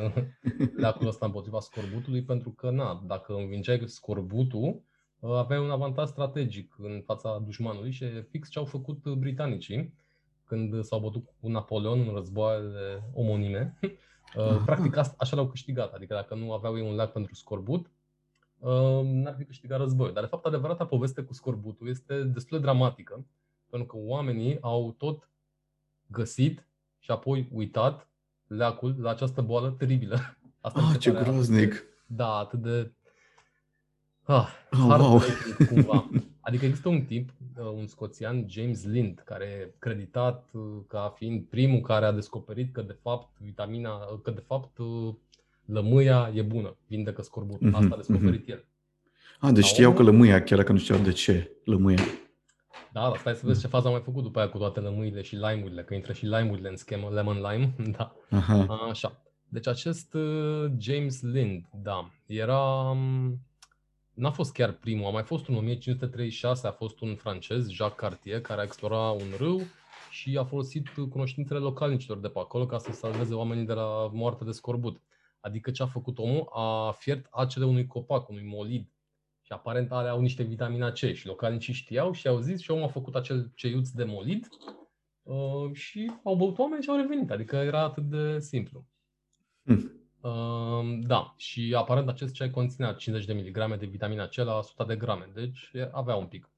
leacul 0.75 1.07
ăsta 1.07 1.25
împotriva 1.25 1.60
scorbutului, 1.60 2.24
pentru 2.24 2.51
că, 2.51 2.69
na, 2.69 3.03
dacă 3.05 3.33
învingeai 3.33 3.81
scorbutul, 3.86 4.83
uh, 5.19 5.31
aveai 5.36 5.60
un 5.60 5.71
avantaj 5.71 6.07
strategic 6.07 6.75
în 6.77 7.01
fața 7.05 7.41
dușmanului 7.45 7.91
și 7.91 8.03
e 8.03 8.27
fix 8.29 8.50
ce 8.50 8.60
au 8.60 8.65
făcut 8.65 9.10
britanicii 9.10 9.93
când 10.45 10.83
s-au 10.83 11.00
bătut 11.00 11.25
cu 11.39 11.48
Napoleon 11.48 12.00
în 12.00 12.13
războaiele 12.13 13.10
omonime. 13.13 13.77
Uh, 14.35 14.61
practic 14.65 14.97
așa 14.97 15.35
l-au 15.35 15.47
câștigat, 15.47 15.93
adică 15.93 16.13
dacă 16.13 16.35
nu 16.35 16.53
aveau 16.53 16.77
ei 16.77 16.89
un 16.89 16.95
leac 16.95 17.11
pentru 17.11 17.35
scorbut, 17.35 17.91
n-ar 19.03 19.35
fi 19.38 19.45
câștigat 19.45 19.79
război. 19.79 20.11
Dar 20.13 20.23
de 20.23 20.29
fapt 20.29 20.45
adevărata 20.45 20.85
poveste 20.85 21.21
cu 21.21 21.33
scorbutul 21.33 21.88
este 21.88 22.23
destul 22.23 22.57
de 22.57 22.63
dramatică, 22.63 23.25
pentru 23.69 23.88
că 23.88 23.97
oamenii 23.97 24.57
au 24.61 24.95
tot 24.97 25.29
găsit 26.07 26.65
și 27.00 27.11
apoi 27.11 27.50
uitat 27.51 28.07
leacul 28.47 28.95
la 29.00 29.09
această 29.09 29.41
boală 29.41 29.69
teribilă. 29.69 30.17
Asta 30.61 30.79
ah, 30.79 31.00
ce 31.00 31.11
groaznic! 31.11 31.83
Da, 32.05 32.38
atât 32.38 32.61
de... 32.61 32.91
Ah, 34.31 34.47
oh, 34.71 34.97
wow. 35.00 35.21
cumva. 35.69 36.09
Adică 36.39 36.65
există 36.65 36.89
un 36.89 37.01
tip, 37.01 37.29
uh, 37.57 37.65
un 37.75 37.88
scoțian, 37.88 38.45
James 38.47 38.85
Lind, 38.85 39.21
care 39.25 39.45
e 39.45 39.73
creditat 39.79 40.50
uh, 40.53 40.61
ca 40.88 41.13
fiind 41.17 41.43
primul 41.43 41.79
care 41.79 42.05
a 42.05 42.11
descoperit 42.11 42.73
că 42.73 42.81
de 42.81 42.97
fapt 43.01 43.38
vitamina, 43.39 43.93
uh, 43.93 44.19
că 44.23 44.31
de 44.31 44.43
fapt 44.47 44.77
lămâia 45.65 46.31
e 46.33 46.41
bună, 46.41 46.75
vindecă 46.88 47.21
scorbutul. 47.21 47.69
Mm-hmm, 47.69 47.75
Asta 47.75 47.93
a 47.93 47.97
descoperit 47.97 48.43
mm-hmm. 48.43 48.50
el. 48.50 48.65
A, 49.39 49.51
deci 49.51 49.65
știau 49.65 49.93
că 49.93 50.03
lămâia, 50.03 50.43
chiar 50.43 50.57
dacă 50.57 50.71
nu 50.71 50.77
știau 50.77 51.00
de 51.00 51.11
ce 51.11 51.51
lămâia. 51.63 52.03
Da, 52.91 53.01
dar 53.01 53.17
stai 53.17 53.35
să 53.35 53.45
vezi 53.45 53.61
ce 53.61 53.67
fază 53.67 53.88
am 53.88 53.93
mai 53.93 54.01
făcut 54.01 54.23
după 54.23 54.39
aia 54.39 54.50
cu 54.50 54.57
toate 54.57 54.79
lămâile 54.79 55.21
și 55.21 55.35
lime-urile, 55.35 55.83
că 55.83 55.93
intră 55.93 56.13
și 56.13 56.25
lime-urile 56.25 56.69
în 56.69 56.75
schemă, 56.75 57.09
lemon 57.09 57.35
lime, 57.35 57.75
da. 57.97 58.15
Aha. 58.29 58.88
Așa. 58.89 59.21
Deci 59.47 59.67
acest 59.67 60.13
uh, 60.13 60.71
James 60.77 61.21
Lind, 61.21 61.65
da, 61.71 62.11
era... 62.25 62.95
Um, 64.15 64.24
n-a 64.24 64.32
fost 64.32 64.53
chiar 64.53 64.72
primul, 64.72 65.06
a 65.06 65.10
mai 65.10 65.24
fost 65.24 65.48
în 65.48 65.56
1536, 65.56 66.68
a 66.68 66.72
fost 66.72 67.00
un 67.00 67.15
francez, 67.15 67.70
Jacques 67.70 68.00
Cartier, 68.00 68.41
care 68.41 68.62
a 68.62 68.63
explorat 68.63 69.22
un 69.22 69.27
râu 69.38 69.62
și 70.10 70.38
a 70.38 70.44
folosit 70.44 70.88
cunoștințele 71.10 71.60
localnicilor 71.60 72.20
de 72.20 72.27
pe 72.27 72.39
acolo 72.39 72.65
ca 72.65 72.77
să 72.77 72.91
salveze 72.91 73.34
oamenii 73.34 73.65
de 73.65 73.74
la 73.74 74.10
moarte 74.13 74.44
de 74.44 74.51
scorbut. 74.51 75.01
Adică 75.39 75.72
ce 75.72 75.84
a 75.84 75.86
făcut 75.86 76.18
omul? 76.18 76.50
A 76.53 76.91
fiert 76.91 77.27
acele 77.32 77.65
unui 77.65 77.88
copac, 77.88 78.30
unui 78.30 78.44
molid, 78.46 78.89
și 79.41 79.51
aparent 79.51 79.91
are, 79.91 80.08
au 80.08 80.22
niște 80.22 80.44
vitamina 80.44 80.91
C 80.91 80.98
și 80.98 81.27
localnicii 81.27 81.74
știau 81.74 82.12
și 82.12 82.27
au 82.27 82.39
zis 82.39 82.62
și 82.62 82.72
omul 82.72 82.84
a 82.84 82.88
făcut 82.88 83.15
acel 83.15 83.51
ceiuț 83.56 83.89
de 83.89 84.03
molid 84.03 84.48
uh, 85.22 85.74
și 85.74 86.12
au 86.24 86.36
băut 86.36 86.58
oameni 86.58 86.84
și 86.84 86.89
au 86.89 86.96
revenit. 86.96 87.32
Adică 87.32 87.56
era 87.56 87.82
atât 87.84 88.03
de 88.03 88.39
simplu. 88.39 88.86
Hmm. 89.63 90.00
Uh, 90.22 91.00
da, 91.00 91.34
și 91.38 91.74
aparent 91.78 92.08
acest 92.08 92.34
ceai 92.34 92.50
conținea 92.50 92.94
50 92.94 93.28
de 93.28 93.34
miligrame 93.34 93.75
de 93.75 93.86
vitamina 93.86 94.28
C 94.28 94.36
la 94.36 94.58
100 94.58 94.84
de 94.84 94.96
grame, 94.96 95.30
deci 95.34 95.72
avea 95.92 96.16
un 96.16 96.25
pic. 96.25 96.50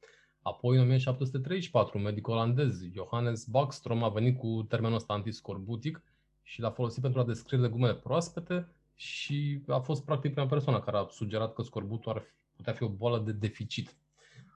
Apoi, 0.42 0.76
în 0.76 0.82
1734, 0.82 1.98
un 1.98 2.04
medic 2.04 2.28
olandez, 2.28 2.92
Johannes 2.94 3.46
Backstrom, 3.46 4.04
a 4.04 4.10
venit 4.10 4.38
cu 4.38 4.66
termenul 4.70 4.96
ăsta 4.96 5.14
antiscorbutic 5.14 6.04
și 6.42 6.62
l-a 6.62 6.72
folosit 6.72 7.02
pentru 7.02 7.20
a 7.20 7.26
descrie 7.26 7.60
legumele 7.60 7.96
proaspete 7.96 8.68
și 8.96 9.62
a 9.68 9.80
fost 9.80 10.06
practic 10.06 10.32
prima 10.32 10.48
persoană 10.48 10.80
care 10.80 10.98
a 10.98 11.08
sugerat 11.10 11.54
că 11.54 11.62
scorbutul 11.62 12.12
ar 12.12 12.24
putea 12.56 12.74
fi 12.74 12.84
o 12.84 12.90
boală 12.90 13.20
de 13.20 13.32
deficit. 13.32 13.96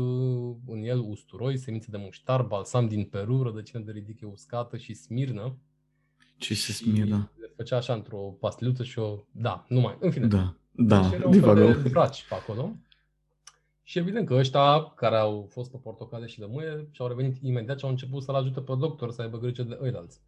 în 0.66 0.82
el 0.82 0.98
usturoi, 0.98 1.56
semințe 1.56 1.90
de 1.90 1.96
muștar, 1.96 2.42
balsam 2.42 2.88
din 2.88 3.04
Peru, 3.04 3.42
rădăcină 3.42 3.82
de 3.82 3.90
ridiche 3.90 4.26
uscată 4.26 4.76
și 4.76 4.94
smirnă. 4.94 5.56
Ce 6.36 6.54
se 6.54 6.72
smirnă? 6.72 7.30
Le 7.40 7.52
făcea 7.56 7.76
așa 7.76 7.92
într-o 7.92 8.18
pastiluță 8.18 8.82
și 8.82 8.98
o... 8.98 9.18
Da, 9.30 9.64
numai, 9.68 9.96
în 10.00 10.10
fine. 10.10 10.26
Da, 10.26 10.54
da, 10.70 11.00
deci 11.00 11.42
erau 11.42 11.54
de 11.54 11.88
braci 11.90 12.26
pe 12.28 12.34
acolo. 12.34 12.76
Și 13.82 13.98
evident 13.98 14.26
că 14.26 14.34
ăștia 14.34 14.84
care 14.84 15.16
au 15.16 15.46
fost 15.50 15.70
pe 15.70 15.76
portocale 15.76 16.26
și 16.26 16.40
lămâie 16.40 16.88
și 16.90 17.00
au 17.00 17.08
revenit 17.08 17.36
imediat 17.42 17.78
și 17.78 17.84
au 17.84 17.90
început 17.90 18.22
să-l 18.22 18.34
ajute 18.34 18.60
pe 18.60 18.74
doctor 18.78 19.10
să 19.10 19.22
aibă 19.22 19.38
grijă 19.38 19.62
de 19.62 19.78
ăilalți. 19.82 20.20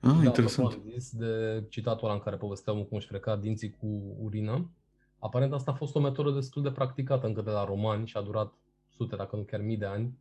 Ah, 0.00 0.12
da, 0.20 0.24
interesant. 0.24 0.72
Am 0.72 0.82
zis 0.92 1.10
de 1.12 1.64
citatul 1.68 2.06
ăla 2.06 2.16
în 2.16 2.22
care 2.22 2.36
povesteam 2.36 2.82
cum 2.82 2.96
își 2.96 3.06
freca 3.06 3.36
dinții 3.36 3.70
cu 3.70 4.16
urină. 4.20 4.70
Aparent 5.18 5.52
asta 5.52 5.70
a 5.70 5.74
fost 5.74 5.94
o 5.94 6.00
metodă 6.00 6.30
destul 6.30 6.62
de 6.62 6.70
practicată 6.70 7.26
încă 7.26 7.42
de 7.42 7.50
la 7.50 7.64
romani 7.64 8.06
și 8.06 8.16
a 8.16 8.20
durat 8.20 8.52
sute, 8.96 9.16
dacă 9.16 9.36
nu 9.36 9.42
chiar 9.42 9.60
mii 9.60 9.76
de 9.76 9.84
ani, 9.86 10.18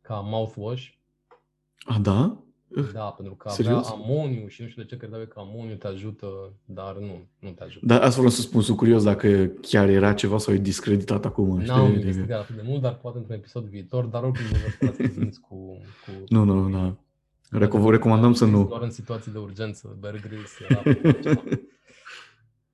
ca 0.00 0.20
mouthwash. 0.20 0.88
A, 1.78 1.98
da? 1.98 2.42
Da, 2.92 3.04
pentru 3.04 3.34
că 3.34 3.48
avea 3.48 3.64
Serios? 3.64 3.88
amoniu 3.88 4.46
și 4.46 4.62
nu 4.62 4.68
știu 4.68 4.82
de 4.82 4.88
ce 4.88 4.96
credeau 4.96 5.26
că 5.26 5.40
amoniu 5.40 5.74
te 5.74 5.86
ajută, 5.86 6.26
dar 6.64 6.96
nu, 6.96 7.28
nu 7.38 7.50
te 7.50 7.62
ajută. 7.62 7.86
Dar 7.86 8.00
asta 8.00 8.16
vreau 8.16 8.30
să 8.30 8.40
spun, 8.40 8.62
sunt 8.62 8.76
curios 8.76 9.04
dacă 9.04 9.46
chiar 9.60 9.88
era 9.88 10.14
ceva 10.14 10.38
sau 10.38 10.54
e 10.54 10.58
discreditat 10.58 11.24
acum. 11.24 11.60
N-am 11.60 11.92
investigat 11.92 12.40
atât 12.40 12.56
de 12.56 12.62
mult, 12.64 12.80
dar 12.80 12.94
poate 12.94 13.18
într-un 13.18 13.36
episod 13.36 13.64
viitor, 13.64 14.04
dar 14.04 14.22
oricum 14.22 14.44
nu 14.50 14.58
vă 14.80 15.30
cu, 15.40 15.56
cu... 16.04 16.24
Nu, 16.28 16.44
nu, 16.44 16.68
nu. 16.68 16.98
Reco- 17.52 17.90
recomandăm 17.90 18.32
să 18.32 18.44
nu. 18.44 18.66
Doar 18.66 18.82
în 18.82 18.90
situații 18.90 19.32
de 19.32 19.38
urgență, 19.38 19.96
Bear 20.00 20.20
Grylls 20.20 20.58
era 20.68 20.82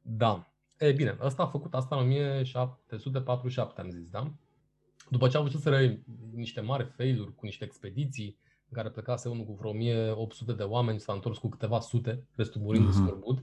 Da. 0.02 0.52
E 0.78 0.92
bine, 0.92 1.18
ăsta 1.22 1.42
a 1.42 1.46
făcut 1.46 1.74
asta 1.74 1.96
în 1.96 2.02
1747, 2.02 3.80
am 3.80 3.90
zis, 3.90 4.08
da? 4.10 4.32
După 5.10 5.28
ce 5.28 5.36
a 5.36 5.40
avut 5.40 5.60
să 5.60 5.96
niște 6.34 6.60
mari 6.60 6.92
failuri 6.96 7.34
cu 7.34 7.44
niște 7.44 7.64
expediții, 7.64 8.24
în 8.24 8.46
care 8.72 8.90
plecase 8.90 9.28
unul 9.28 9.44
cu 9.44 9.52
vreo 9.52 9.70
1800 9.70 10.52
de 10.52 10.62
oameni, 10.62 11.00
s-a 11.00 11.12
întors 11.12 11.38
cu 11.38 11.48
câteva 11.48 11.80
sute, 11.80 12.26
restul 12.34 12.60
murind 12.60 12.84
uh-huh. 12.84 12.88
de 12.88 12.92
scorbut. 12.92 13.38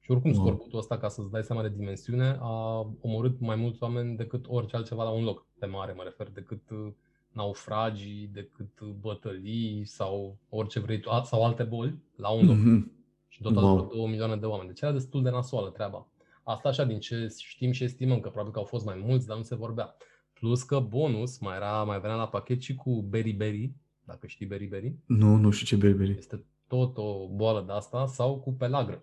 Și 0.00 0.10
oricum 0.10 0.30
wow. 0.30 0.40
scorbutul 0.40 0.78
ăsta, 0.78 0.98
ca 0.98 1.08
să-ți 1.08 1.30
dai 1.30 1.44
seama 1.44 1.62
de 1.62 1.72
dimensiune, 1.76 2.38
a 2.40 2.86
omorât 3.00 3.40
mai 3.40 3.56
mulți 3.56 3.82
oameni 3.82 4.16
decât 4.16 4.44
orice 4.48 4.76
altceva 4.76 5.04
la 5.04 5.10
un 5.10 5.24
loc 5.24 5.46
pe 5.58 5.66
mare, 5.66 5.92
mă 5.92 6.02
refer, 6.02 6.30
decât 6.30 6.70
uh, 6.70 6.92
naufragii, 7.32 8.30
decât 8.32 8.80
uh, 8.80 8.88
bătălii 8.88 9.84
sau 9.84 10.38
orice 10.48 10.80
vrei 10.80 11.00
tu, 11.00 11.10
sau 11.24 11.44
alte 11.44 11.62
boli 11.62 12.02
la 12.16 12.28
un 12.28 12.46
loc. 12.46 12.56
Mm-hmm. 12.56 12.96
Și 13.28 13.42
total 13.42 13.64
wow. 13.64 13.74
vreo 13.74 13.86
2 13.86 14.06
milioane 14.06 14.36
de 14.36 14.46
oameni. 14.46 14.68
Deci 14.68 14.80
era 14.80 14.92
destul 14.92 15.22
de 15.22 15.30
nasoală 15.30 15.68
treaba. 15.70 16.08
Asta 16.42 16.68
așa 16.68 16.84
din 16.84 16.98
ce 16.98 17.34
știm 17.36 17.70
și 17.70 17.84
estimăm, 17.84 18.20
că 18.20 18.28
probabil 18.28 18.52
că 18.52 18.58
au 18.58 18.64
fost 18.64 18.84
mai 18.84 19.02
mulți, 19.04 19.26
dar 19.26 19.36
nu 19.36 19.42
se 19.42 19.54
vorbea. 19.54 19.96
Plus 20.32 20.62
că 20.62 20.78
bonus 20.80 21.38
mai, 21.38 21.56
era, 21.56 21.84
mai 21.84 22.00
venea 22.00 22.16
la 22.16 22.28
pachet 22.28 22.60
și 22.60 22.74
cu 22.74 23.02
beriberi, 23.02 23.72
dacă 24.08 24.26
știi 24.26 24.46
beriberi. 24.46 24.94
Nu, 25.06 25.36
nu 25.36 25.50
știu 25.50 25.66
ce 25.66 25.76
beriberi. 25.76 26.16
Este 26.18 26.44
tot 26.66 26.96
o 26.96 27.28
boală 27.34 27.64
de 27.66 27.72
asta 27.72 28.06
sau 28.06 28.36
cu 28.36 28.52
pelagră. 28.52 29.02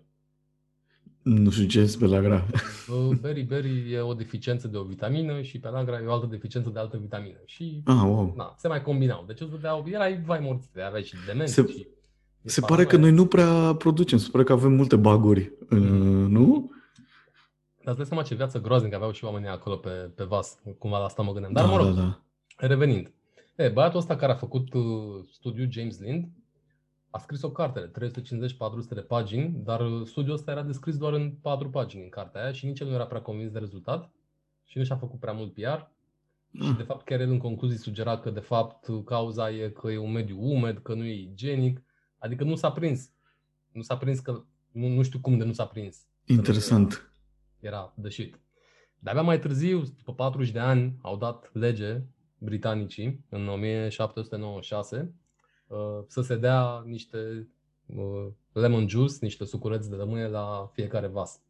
Nu 1.22 1.50
știu 1.50 1.66
ce 1.66 1.80
este 1.80 1.98
pelagra. 1.98 2.46
Beriberi 3.20 3.92
e 3.92 4.00
o 4.00 4.14
deficiență 4.14 4.68
de 4.68 4.76
o 4.76 4.82
vitamină 4.82 5.42
și 5.42 5.58
pelagra 5.58 6.00
e 6.00 6.06
o 6.06 6.12
altă 6.12 6.26
deficiență 6.26 6.70
de 6.70 6.78
altă 6.78 6.96
vitamină. 6.96 7.36
Și 7.44 7.82
ah, 7.84 8.02
wow. 8.04 8.34
na, 8.36 8.54
se 8.58 8.68
mai 8.68 8.82
combinau. 8.82 9.24
Deci 9.26 9.40
îți 9.40 9.50
vedeau, 9.50 9.84
erai 9.88 10.22
vai 10.22 10.40
morți, 10.40 10.68
aveai 10.86 11.02
și 11.02 11.14
demență. 11.26 11.62
Se, 11.62 11.72
și 11.72 11.86
se 12.44 12.60
pare 12.60 12.84
că 12.84 12.96
noi 12.96 13.10
nu 13.10 13.26
prea 13.26 13.74
producem, 13.74 14.18
se 14.18 14.28
pare 14.32 14.44
că 14.44 14.52
avem 14.52 14.72
multe 14.72 14.96
baguri, 14.96 15.52
mm. 15.68 16.30
nu? 16.30 16.70
Dar 17.84 17.94
îți 17.94 17.96
dai 17.96 18.06
seama 18.06 18.22
ce 18.22 18.34
viață 18.34 18.60
groaznică 18.60 18.94
aveau 18.96 19.12
și 19.12 19.24
oamenii 19.24 19.48
acolo 19.48 19.76
pe, 19.76 19.88
pe 19.88 20.24
vas. 20.24 20.58
Cumva 20.78 20.98
la 20.98 21.04
asta 21.04 21.22
mă 21.22 21.32
gândeam. 21.32 21.52
Dar 21.52 21.64
da, 21.64 21.70
mă 21.70 21.76
rog, 21.76 21.86
da, 21.86 22.00
da. 22.00 22.22
revenind. 22.56 23.12
E, 23.56 23.68
băiatul 23.68 23.98
ăsta 23.98 24.16
care 24.16 24.32
a 24.32 24.36
făcut 24.36 24.72
uh, 24.72 24.84
studiul 25.30 25.70
James 25.70 26.00
Lind 26.00 26.28
a 27.10 27.18
scris 27.18 27.42
o 27.42 27.50
carte 27.50 27.80
de 27.80 28.10
350-400 28.10 28.88
de 28.88 29.00
pagini, 29.00 29.60
dar 29.64 29.80
uh, 29.80 30.06
studiul 30.06 30.34
ăsta 30.34 30.50
era 30.50 30.62
descris 30.62 30.96
doar 30.96 31.12
în 31.12 31.30
4 31.30 31.70
pagini 31.70 32.02
în 32.02 32.08
cartea 32.08 32.42
aia 32.42 32.52
și 32.52 32.66
nici 32.66 32.80
el 32.80 32.86
nu 32.86 32.94
era 32.94 33.06
prea 33.06 33.20
convins 33.20 33.50
de 33.50 33.58
rezultat 33.58 34.10
și 34.64 34.78
nu 34.78 34.84
și-a 34.84 34.96
făcut 34.96 35.20
prea 35.20 35.32
mult 35.32 35.52
PR. 35.52 35.94
Și 36.64 36.72
de 36.76 36.82
fapt 36.82 37.04
chiar 37.04 37.20
el 37.20 37.30
în 37.30 37.38
concluzii 37.38 37.78
sugera 37.78 38.18
că 38.18 38.30
de 38.30 38.40
fapt 38.40 38.88
cauza 39.04 39.50
e 39.50 39.68
că 39.68 39.90
e 39.90 39.98
un 39.98 40.12
mediu 40.12 40.38
umed, 40.40 40.78
că 40.78 40.94
nu 40.94 41.04
e 41.04 41.14
igienic, 41.14 41.82
adică 42.18 42.44
nu 42.44 42.54
s-a 42.54 42.72
prins. 42.72 43.10
Nu 43.72 43.82
s-a 43.82 43.96
prins 43.96 44.20
că, 44.20 44.42
nu, 44.70 44.88
nu 44.88 45.02
știu 45.02 45.18
cum 45.18 45.38
de 45.38 45.44
nu 45.44 45.52
s-a 45.52 45.66
prins. 45.66 46.06
Interesant 46.24 47.12
era 47.60 47.94
the 48.00 48.10
shit. 48.10 48.40
De-abia 48.98 49.22
mai 49.22 49.38
târziu, 49.38 49.82
după 49.96 50.14
40 50.14 50.50
de 50.50 50.58
ani, 50.58 50.98
au 51.02 51.16
dat 51.16 51.50
lege 51.52 52.02
britanicii, 52.38 53.24
în 53.28 53.48
1796, 53.48 55.14
uh, 55.66 55.78
să 56.06 56.20
se 56.20 56.36
dea 56.36 56.82
niște 56.86 57.48
uh, 57.86 58.26
lemon 58.52 58.88
juice, 58.88 59.14
niște 59.20 59.44
sucureți 59.44 59.90
de 59.90 59.96
lămâie 59.96 60.26
la 60.26 60.70
fiecare 60.72 61.06
vas. 61.06 61.40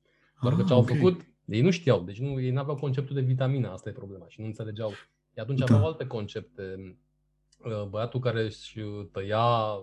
Doar 0.41 0.55
că 0.55 0.61
ah, 0.61 0.67
ce 0.67 0.73
au 0.73 0.81
okay. 0.81 0.97
făcut, 0.97 1.21
ei 1.45 1.61
nu 1.61 1.71
știau, 1.71 2.03
deci 2.03 2.21
nu, 2.21 2.41
ei 2.41 2.51
nu 2.51 2.61
aveau 2.61 2.77
conceptul 2.77 3.15
de 3.15 3.21
vitamină, 3.21 3.71
asta 3.71 3.89
e 3.89 3.93
problema, 3.93 4.29
și 4.29 4.41
nu 4.41 4.47
înțelegeau. 4.47 4.91
Ei 5.35 5.43
atunci 5.43 5.59
da. 5.59 5.65
aveau 5.65 5.87
alte 5.87 6.07
concepte. 6.07 6.97
Uh, 7.65 7.85
băiatul 7.89 8.21
care 8.21 8.43
își 8.43 8.81
tăia 9.13 9.79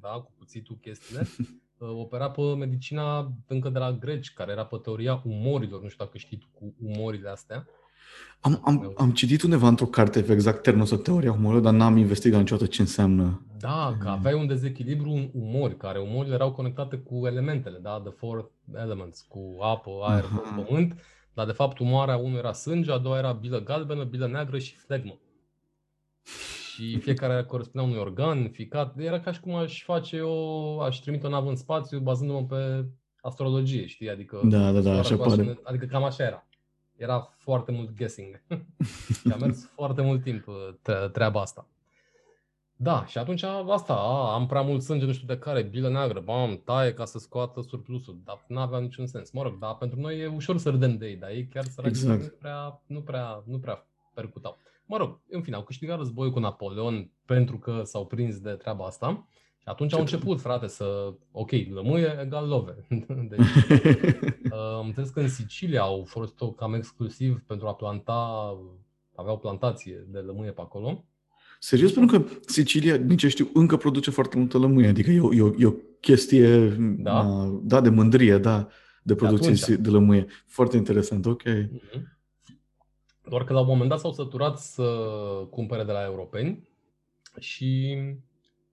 da, 0.00 0.08
cu 0.08 0.32
cuțitul 0.38 0.78
chestiile, 0.80 1.26
Uh, 1.82 1.88
opera 1.88 2.30
pe 2.30 2.42
medicina 2.42 3.32
încă 3.46 3.68
de 3.68 3.78
la 3.78 3.92
greci, 3.92 4.32
care 4.32 4.52
era 4.52 4.66
pe 4.66 4.76
teoria 4.76 5.22
umorilor. 5.24 5.82
Nu 5.82 5.88
știu 5.88 6.04
dacă 6.04 6.18
știi 6.18 6.48
cu 6.52 6.74
umorile 6.82 7.28
astea. 7.28 7.66
Am, 8.40 8.60
am, 8.64 8.92
am 8.96 9.10
citit 9.10 9.42
undeva 9.42 9.68
într-o 9.68 9.86
carte 9.86 10.24
exact 10.28 10.62
termenul 10.62 10.86
sau 10.86 10.98
teoria 10.98 11.32
umorilor, 11.32 11.62
dar 11.62 11.72
n-am 11.72 11.96
investigat 11.96 12.38
niciodată 12.38 12.68
ce 12.68 12.80
înseamnă. 12.80 13.46
Da, 13.58 13.96
că 14.00 14.08
aveai 14.08 14.34
un 14.34 14.46
dezechilibru 14.46 15.10
în 15.10 15.30
umori, 15.32 15.76
care 15.76 15.98
umorile 15.98 16.34
erau 16.34 16.52
conectate 16.52 16.96
cu 16.96 17.26
elementele, 17.26 17.78
da? 17.82 18.00
The 18.04 18.12
four 18.12 18.50
elements, 18.74 19.20
cu 19.28 19.56
apă, 19.60 19.90
aer, 20.02 20.24
Aha. 20.24 20.62
pământ, 20.64 20.96
dar 21.34 21.46
de 21.46 21.52
fapt 21.52 21.78
umoarea 21.78 22.16
unul 22.16 22.38
era 22.38 22.52
sânge, 22.52 22.92
a 22.92 22.98
doua 22.98 23.18
era 23.18 23.32
bilă 23.32 23.60
galbenă, 23.60 24.04
bilă 24.04 24.26
neagră 24.26 24.58
și 24.58 24.76
flegmă 24.76 25.18
și 26.72 26.98
fiecare 26.98 27.44
corespundea 27.44 27.90
unui 27.90 28.00
organ 28.00 28.48
ficat. 28.48 28.98
Era 28.98 29.20
ca 29.20 29.32
și 29.32 29.40
cum 29.40 29.54
aș 29.54 29.82
face 29.82 30.16
eu, 30.16 30.78
aș 30.80 30.96
trimite 30.98 31.26
o 31.26 31.30
navă 31.30 31.48
în 31.48 31.56
spațiu 31.56 31.98
bazându-mă 31.98 32.44
pe 32.44 32.86
astrologie, 33.20 33.86
știi? 33.86 34.10
Adică, 34.10 34.40
da, 34.44 34.72
da, 34.72 34.80
da, 34.80 34.98
așa 34.98 35.16
pare. 35.16 35.58
Adică 35.62 35.84
cam 35.84 36.04
așa 36.04 36.24
era. 36.24 36.46
Era 37.02 37.34
foarte 37.36 37.72
mult 37.72 37.96
guessing. 37.96 38.42
și 39.20 39.32
a 39.32 39.36
mers 39.36 39.70
foarte 39.74 40.02
mult 40.02 40.22
timp 40.22 40.46
uh, 40.46 41.10
treaba 41.12 41.40
asta. 41.40 41.66
Da, 42.76 43.06
și 43.06 43.18
atunci 43.18 43.42
asta, 43.68 43.94
a, 43.94 44.32
am 44.32 44.46
prea 44.46 44.60
mult 44.60 44.82
sânge, 44.82 45.04
nu 45.04 45.12
știu 45.12 45.26
de 45.26 45.38
care, 45.38 45.62
bilă 45.62 45.88
neagră, 45.88 46.20
bam, 46.20 46.60
taie 46.64 46.94
ca 46.94 47.04
să 47.04 47.18
scoată 47.18 47.60
surplusul, 47.60 48.20
dar 48.24 48.44
nu 48.48 48.58
avea 48.58 48.78
niciun 48.78 49.06
sens. 49.06 49.30
Mă 49.30 49.42
rog, 49.42 49.58
dar 49.58 49.76
pentru 49.76 50.00
noi 50.00 50.18
e 50.18 50.26
ușor 50.26 50.58
să 50.58 50.70
râdem 50.70 50.96
de 50.96 51.06
ei, 51.06 51.16
dar 51.16 51.30
ei 51.30 51.46
chiar 51.46 51.64
să 51.64 51.82
exact. 51.84 52.22
nu 52.22 52.28
prea, 52.28 52.82
nu 52.86 53.00
prea, 53.00 53.42
nu 53.46 53.58
prea 53.58 53.86
percutau. 54.14 54.58
Mă 54.86 54.96
rog, 54.96 55.20
în 55.28 55.42
fine, 55.42 55.56
au 55.56 55.62
câștigat 55.62 55.98
războiul 55.98 56.32
cu 56.32 56.38
Napoleon 56.38 57.10
pentru 57.26 57.58
că 57.58 57.82
s-au 57.84 58.06
prins 58.06 58.38
de 58.38 58.50
treaba 58.50 58.84
asta. 58.84 59.26
Și 59.56 59.68
atunci 59.68 59.90
Ce 59.90 59.94
au 59.94 60.00
început, 60.00 60.40
frate, 60.40 60.66
să, 60.66 61.14
ok, 61.32 61.50
lămâie 61.50 62.18
egal 62.20 62.48
love. 62.48 62.86
deci, 63.30 63.40
uh, 63.40 64.32
am 64.78 64.86
înțeles 64.86 65.10
că 65.10 65.20
în 65.20 65.28
Sicilia 65.28 65.80
au 65.80 66.04
folosit-o 66.04 66.52
cam 66.52 66.74
exclusiv 66.74 67.42
pentru 67.46 67.66
a 67.66 67.74
planta, 67.74 68.52
aveau 69.14 69.38
plantație 69.38 70.06
de 70.08 70.18
lămâie 70.18 70.50
pe 70.50 70.60
acolo. 70.60 71.04
Serios, 71.58 71.92
pentru 71.92 72.18
că 72.18 72.28
Sicilia, 72.46 72.96
din 72.96 73.16
ce 73.16 73.28
știu, 73.28 73.48
încă 73.54 73.76
produce 73.76 74.10
foarte 74.10 74.38
multă 74.38 74.58
lămâie, 74.58 74.88
adică 74.88 75.10
e 75.10 75.20
o, 75.20 75.34
e 75.34 75.42
o, 75.42 75.50
e 75.58 75.66
o 75.66 75.74
chestie 76.00 76.68
da? 76.78 77.48
da, 77.62 77.80
de 77.80 77.88
mândrie, 77.88 78.38
da, 78.38 78.68
de 79.02 79.14
producție 79.14 79.74
de, 79.74 79.82
de 79.82 79.90
lămâie. 79.90 80.26
Foarte 80.46 80.76
interesant, 80.76 81.26
ok. 81.26 81.42
Uh-huh. 81.42 82.02
Doar 83.28 83.44
că 83.44 83.52
la 83.52 83.60
un 83.60 83.66
moment 83.66 83.88
dat 83.88 83.98
s-au 83.98 84.12
săturat 84.12 84.58
să 84.58 84.84
cumpere 85.50 85.84
de 85.84 85.92
la 85.92 86.04
europeni 86.04 86.68
și 87.38 87.96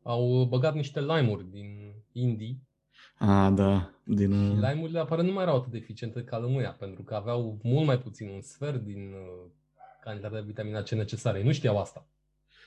au 0.04 0.46
băgat 0.50 0.74
niște 0.74 1.00
lime-uri 1.00 1.46
din 1.52 1.94
Indii. 2.12 2.68
Ah, 3.20 3.52
da. 3.56 3.90
Din... 4.04 4.32
Și 4.32 4.36
uh, 4.36 4.70
lime-urile 4.70 5.00
apare 5.00 5.22
nu 5.22 5.32
mai 5.32 5.44
erau 5.44 5.56
atât 5.56 5.72
de 5.72 5.78
eficiente 5.78 6.24
ca 6.24 6.38
lămâia, 6.38 6.76
pentru 6.80 7.04
că 7.04 7.14
aveau 7.14 7.60
mult 7.64 7.86
mai 7.86 8.00
puțin, 8.00 8.30
un 8.30 8.42
sfert 8.42 8.84
din 8.84 9.14
uh, 9.14 9.52
cantitatea 10.04 10.40
de 10.40 10.46
vitamina 10.48 10.82
C 10.82 10.90
necesară. 10.90 11.38
Ei 11.38 11.44
nu 11.44 11.52
știau 11.52 11.80
asta. 11.80 12.08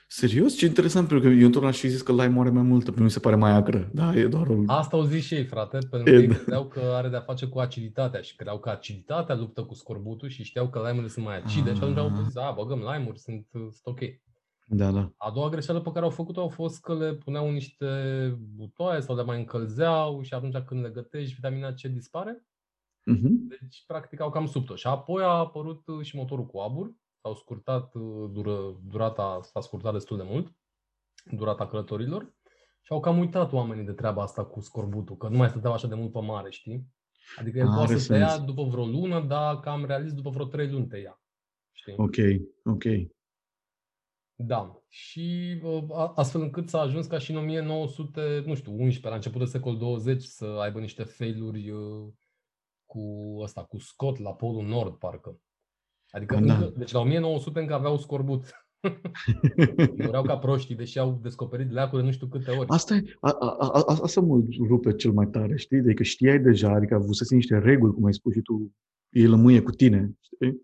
Serios? 0.07 0.55
Ce 0.55 0.65
interesant, 0.65 1.07
pentru 1.07 1.27
că 1.27 1.33
eu 1.33 1.45
întotdeauna 1.45 1.71
și 1.71 1.87
zis 1.87 2.01
că 2.01 2.11
lime 2.11 2.39
are 2.39 2.49
mai 2.49 2.63
multă, 2.63 2.85
pentru 2.85 3.03
mi 3.03 3.09
se 3.09 3.19
pare 3.19 3.35
mai 3.35 3.51
agră. 3.51 3.89
Da, 3.93 4.15
e 4.15 4.27
doar 4.27 4.47
un... 4.47 4.63
Asta 4.67 4.97
au 4.97 5.03
zis 5.03 5.23
și 5.23 5.33
ei, 5.33 5.45
frate, 5.45 5.77
pentru 5.77 6.11
că 6.11 6.17
ei 6.17 6.27
credeau 6.27 6.65
că 6.65 6.79
are 6.79 7.09
de-a 7.09 7.19
face 7.19 7.45
cu 7.45 7.59
aciditatea 7.59 8.21
și 8.21 8.35
credeau 8.35 8.59
că 8.59 8.69
aciditatea 8.69 9.35
luptă 9.35 9.63
cu 9.63 9.73
scorbutul 9.73 10.29
și 10.29 10.43
știau 10.43 10.69
că 10.69 10.89
lime 10.89 11.07
sunt 11.07 11.25
mai 11.25 11.37
acide 11.37 11.69
ah. 11.69 11.75
și 11.75 11.81
atunci 11.81 11.97
au 11.97 12.23
zis, 12.23 12.35
a, 12.35 12.53
băgăm 12.57 12.77
lime-uri, 12.77 13.19
sunt, 13.19 13.47
sunt 13.51 13.73
ok. 13.83 13.99
Da, 14.65 14.91
da. 14.91 15.13
A 15.17 15.31
doua 15.31 15.49
greșeală 15.49 15.81
pe 15.81 15.91
care 15.91 16.05
au 16.05 16.11
făcut-o 16.11 16.41
au 16.41 16.49
fost 16.49 16.81
că 16.81 16.95
le 16.95 17.13
puneau 17.13 17.51
niște 17.51 17.87
butoaie 18.55 19.01
sau 19.01 19.15
le 19.15 19.23
mai 19.23 19.37
încălzeau 19.39 20.21
și 20.21 20.33
atunci 20.33 20.57
când 20.57 20.81
le 20.81 20.89
gătești, 20.89 21.33
vitamina 21.33 21.71
C 21.71 21.81
dispare. 21.81 22.45
Uh-huh. 23.11 23.59
Deci, 23.59 23.83
practic, 23.87 24.19
au 24.19 24.29
cam 24.29 24.45
subto. 24.45 24.75
Și 24.75 24.87
apoi 24.87 25.23
a 25.23 25.27
apărut 25.27 25.83
și 26.01 26.15
motorul 26.15 26.45
cu 26.45 26.59
abur, 26.59 26.95
s-au 27.21 27.35
scurtat, 27.35 27.93
uh, 27.93 28.29
dură, 28.31 28.79
durata 28.83 29.39
s-a 29.41 29.59
scurtat 29.59 29.93
destul 29.93 30.17
de 30.17 30.23
mult, 30.25 30.55
durata 31.31 31.67
călătorilor 31.67 32.33
și 32.81 32.91
au 32.91 32.99
cam 32.99 33.19
uitat 33.19 33.51
oamenii 33.51 33.85
de 33.85 33.91
treaba 33.91 34.21
asta 34.21 34.45
cu 34.45 34.59
scorbutul, 34.59 35.17
că 35.17 35.27
nu 35.27 35.37
mai 35.37 35.49
stăteau 35.49 35.73
așa 35.73 35.87
de 35.87 35.95
mult 35.95 36.11
pe 36.11 36.19
mare, 36.19 36.49
știi? 36.49 36.87
Adică 37.39 37.57
el 37.57 37.67
poate 37.67 37.97
să 37.97 38.13
te 38.13 38.19
ia 38.19 38.37
după 38.37 38.63
vreo 38.63 38.85
lună, 38.85 39.21
dar 39.21 39.59
cam 39.59 39.85
realist 39.85 40.15
după 40.15 40.29
vreo 40.29 40.45
trei 40.45 40.69
luni 40.69 40.87
te 40.87 40.97
ia. 40.97 41.21
Știi? 41.71 41.93
Ok, 41.97 42.15
ok. 42.63 42.83
Da. 44.45 44.83
Și 44.87 45.59
uh, 45.63 46.11
astfel 46.15 46.41
încât 46.41 46.69
s-a 46.69 46.79
ajuns 46.79 47.05
ca 47.05 47.17
și 47.17 47.31
în 47.31 47.37
1900, 47.37 48.43
nu 48.45 48.55
știu, 48.55 48.71
11, 48.71 49.07
la 49.07 49.15
începutul 49.15 49.47
secol 49.47 49.77
20, 49.77 50.23
să 50.23 50.45
aibă 50.45 50.79
niște 50.79 51.03
failuri 51.03 51.69
uh, 51.69 52.07
cu 52.85 53.35
ăsta, 53.39 53.63
cu 53.63 53.77
Scott 53.77 54.19
la 54.19 54.33
Polul 54.33 54.67
Nord, 54.67 54.93
parcă. 54.93 55.39
Adică, 56.09 56.39
da. 56.39 56.53
încă, 56.53 56.73
deci 56.77 56.91
la 56.91 56.99
1900 56.99 57.59
încă 57.59 57.73
aveau 57.73 57.97
scorbut 57.97 58.63
Mureau 59.97 60.23
ca 60.23 60.37
proștii, 60.37 60.75
deși 60.75 60.99
au 60.99 61.19
descoperit 61.21 61.71
leacul 61.71 61.99
de 61.99 62.05
nu 62.05 62.11
știu 62.11 62.27
câte 62.27 62.51
ori. 62.51 62.69
Asta, 62.69 62.95
e, 62.95 63.03
a, 63.19 63.29
a, 63.39 63.55
a, 63.59 63.97
asta 64.01 64.21
mă 64.21 64.43
rupe 64.67 64.93
cel 64.93 65.11
mai 65.11 65.27
tare, 65.27 65.57
știi? 65.57 65.77
Adică 65.77 66.03
știai 66.03 66.39
deja, 66.39 66.71
adică 66.71 66.95
avusese 66.95 67.35
niște 67.35 67.57
reguli, 67.57 67.93
cum 67.93 68.05
ai 68.05 68.13
spus 68.13 68.33
și 68.33 68.41
tu, 68.41 68.71
ei 69.09 69.27
lămâie 69.27 69.61
cu 69.61 69.71
tine, 69.71 70.17
știi? 70.19 70.61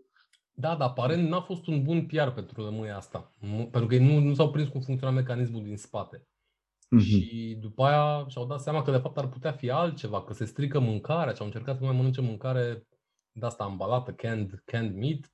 Da, 0.60 0.76
dar 0.76 0.88
aparent 0.88 1.30
n-a 1.30 1.41
fost 1.41 1.67
un 1.67 1.84
bun 1.84 2.06
PR 2.06 2.28
pentru 2.28 2.62
lămâia 2.62 2.98
asta. 2.98 3.32
Pentru 3.39 3.86
că 3.86 3.93
ei 3.93 4.06
nu, 4.06 4.19
nu 4.19 4.34
s-au 4.34 4.52
prins 4.52 4.67
cum 4.67 4.82
funcționa 4.82 5.13
mecanismul 5.13 5.63
din 5.63 5.78
spate. 5.78 6.17
Mm-hmm. 6.17 7.04
Și 7.04 7.58
după 7.60 7.84
aia 7.84 8.28
și-au 8.28 8.45
dat 8.45 8.62
seama 8.62 8.82
că 8.82 8.91
de 8.91 8.98
fapt 8.98 9.17
ar 9.17 9.30
putea 9.30 9.52
fi 9.52 9.69
altceva, 9.69 10.24
că 10.24 10.34
se 10.34 10.45
strică 10.45 10.80
mâncarea 10.80 11.34
și 11.34 11.39
au 11.39 11.45
încercat 11.45 11.76
să 11.76 11.82
nu 11.82 11.88
mai 11.88 11.98
mănânce 11.98 12.22
mâncare 12.22 12.88
de 13.32 13.45
asta 13.45 13.63
ambalată, 13.63 14.12
canned, 14.12 14.62
canned 14.65 14.95
meat. 14.95 15.34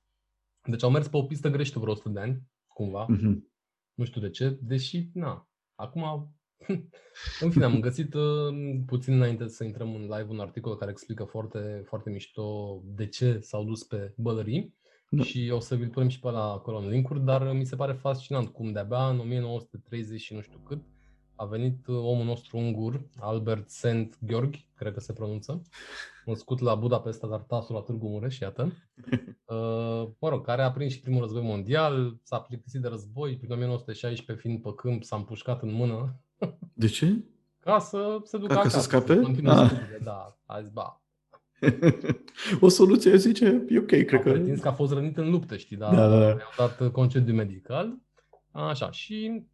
Deci 0.68 0.82
au 0.82 0.90
mers 0.90 1.08
pe 1.08 1.16
o 1.16 1.22
pistă 1.22 1.48
greșită 1.48 1.78
vreo 1.78 1.92
100 1.92 2.08
de 2.08 2.20
ani, 2.20 2.42
cumva. 2.66 3.06
Mm-hmm. 3.06 3.38
Nu 3.94 4.04
știu 4.04 4.20
de 4.20 4.30
ce, 4.30 4.58
deși, 4.62 5.08
na, 5.12 5.48
acum 5.74 6.34
în 7.40 7.50
fine, 7.50 7.64
am 7.64 7.80
găsit 7.80 8.14
uh, 8.14 8.80
puțin 8.86 9.14
înainte 9.14 9.48
să 9.48 9.64
intrăm 9.64 9.94
în 9.94 10.02
live 10.02 10.26
un 10.28 10.40
articol 10.40 10.76
care 10.76 10.90
explică 10.90 11.24
foarte, 11.24 11.82
foarte 11.84 12.10
mișto 12.10 12.80
de 12.84 13.06
ce 13.06 13.38
s-au 13.38 13.64
dus 13.64 13.82
pe 13.82 14.14
bălării 14.16 14.74
da. 15.08 15.22
și 15.22 15.50
o 15.52 15.60
să 15.60 15.74
vi-l 15.74 15.88
punem 15.88 16.08
și 16.08 16.20
pe 16.20 16.30
la 16.30 16.52
acolo 16.52 16.76
în 16.76 16.88
linkuri, 16.88 17.24
dar 17.24 17.52
mi 17.52 17.64
se 17.64 17.76
pare 17.76 17.92
fascinant 17.92 18.48
cum 18.48 18.72
de-abia 18.72 19.08
în 19.08 19.18
1930 19.18 20.20
și 20.20 20.34
nu 20.34 20.40
știu 20.40 20.58
cât 20.58 20.82
a 21.36 21.44
venit 21.44 21.86
uh, 21.86 21.96
omul 21.96 22.24
nostru 22.24 22.56
ungur, 22.56 23.00
Albert 23.18 23.70
Szent 23.70 24.18
Gheorghi, 24.20 24.66
cred 24.74 24.92
că 24.92 25.00
se 25.00 25.12
pronunță, 25.12 25.62
născut 26.24 26.58
la 26.58 26.74
Budapesta, 26.74 27.26
dar 27.26 27.40
tasul 27.40 27.74
la 27.74 27.80
Târgu 27.80 28.08
Mureș, 28.08 28.38
iată. 28.38 28.72
Uh, 29.46 30.08
mă 30.18 30.28
rog, 30.28 30.44
care 30.44 30.62
a 30.62 30.70
prins 30.70 30.92
și 30.92 31.00
primul 31.00 31.20
război 31.20 31.42
mondial, 31.42 32.18
s-a 32.22 32.40
plictisit 32.40 32.80
de 32.80 32.88
război, 32.88 33.36
prin 33.36 33.52
1916 33.52 34.46
fiind 34.46 34.62
pe 34.62 34.74
câmp, 34.74 35.04
s-a 35.04 35.16
împușcat 35.16 35.62
în 35.62 35.72
mână. 35.72 36.20
De 36.72 36.86
ce? 36.86 37.24
Ca 37.60 37.78
să 37.78 38.20
se 38.24 38.38
ducă 38.38 38.52
Ca, 38.52 38.58
acasă, 38.58 38.78
să 38.78 38.82
scape? 38.82 39.14
Să 39.14 39.50
ah. 39.50 39.70
da, 40.02 40.38
a 40.46 40.60
zis, 40.60 40.70
ba. 40.70 41.02
o 42.60 42.68
soluție, 42.68 43.16
zice, 43.16 43.64
e 43.68 43.78
ok, 43.78 43.86
cred 43.86 44.14
a 44.14 44.18
că... 44.18 44.30
pretins 44.30 44.60
că 44.60 44.68
a 44.68 44.72
fost 44.72 44.92
rănit 44.92 45.16
în 45.16 45.30
luptă, 45.30 45.56
știi, 45.56 45.76
dar 45.76 45.94
da, 45.94 46.08
da, 46.08 46.18
da. 46.18 46.34
mi-au 46.34 46.52
dat 46.56 46.90
concediu 46.92 47.34
medical. 47.34 47.98
Așa, 48.52 48.90
și 48.90 49.46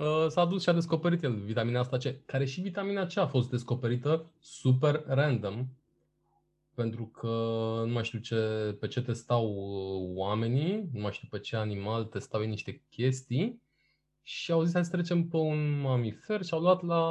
Uh, 0.00 0.26
s-a 0.28 0.44
dus 0.44 0.62
și 0.62 0.68
a 0.68 0.72
descoperit 0.72 1.22
el 1.22 1.34
vitamina 1.34 1.80
asta 1.80 1.96
C, 1.96 2.26
care 2.26 2.44
și 2.44 2.60
vitamina 2.60 3.06
C 3.06 3.16
a 3.16 3.26
fost 3.26 3.50
descoperită 3.50 4.30
super 4.38 5.04
random, 5.06 5.66
pentru 6.74 7.06
că 7.06 7.26
nu 7.86 7.92
mai 7.92 8.04
știu 8.04 8.18
ce, 8.18 8.36
pe 8.80 8.86
ce 8.86 9.02
testau 9.02 9.46
uh, 9.46 10.16
oamenii, 10.16 10.88
nu 10.92 11.00
mai 11.00 11.12
știu 11.12 11.28
pe 11.30 11.38
ce 11.38 11.56
animal 11.56 12.04
testau 12.04 12.40
ei 12.40 12.48
niște 12.48 12.82
chestii 12.90 13.62
și 14.22 14.52
au 14.52 14.62
zis 14.62 14.72
hai 14.72 14.84
să 14.84 14.90
trecem 14.90 15.28
pe 15.28 15.36
un 15.36 15.80
mamifer 15.80 16.42
și 16.42 16.54
au 16.54 16.60
luat 16.60 16.82
la 16.82 17.02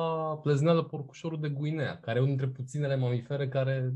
plezneală 0.41 0.83
porcușorul 0.83 1.39
de 1.39 1.49
Guinea, 1.49 1.99
care 1.99 2.17
e 2.17 2.21
unul 2.21 2.35
dintre 2.35 2.61
puținele 2.61 2.95
mamifere 2.95 3.47
care 3.47 3.93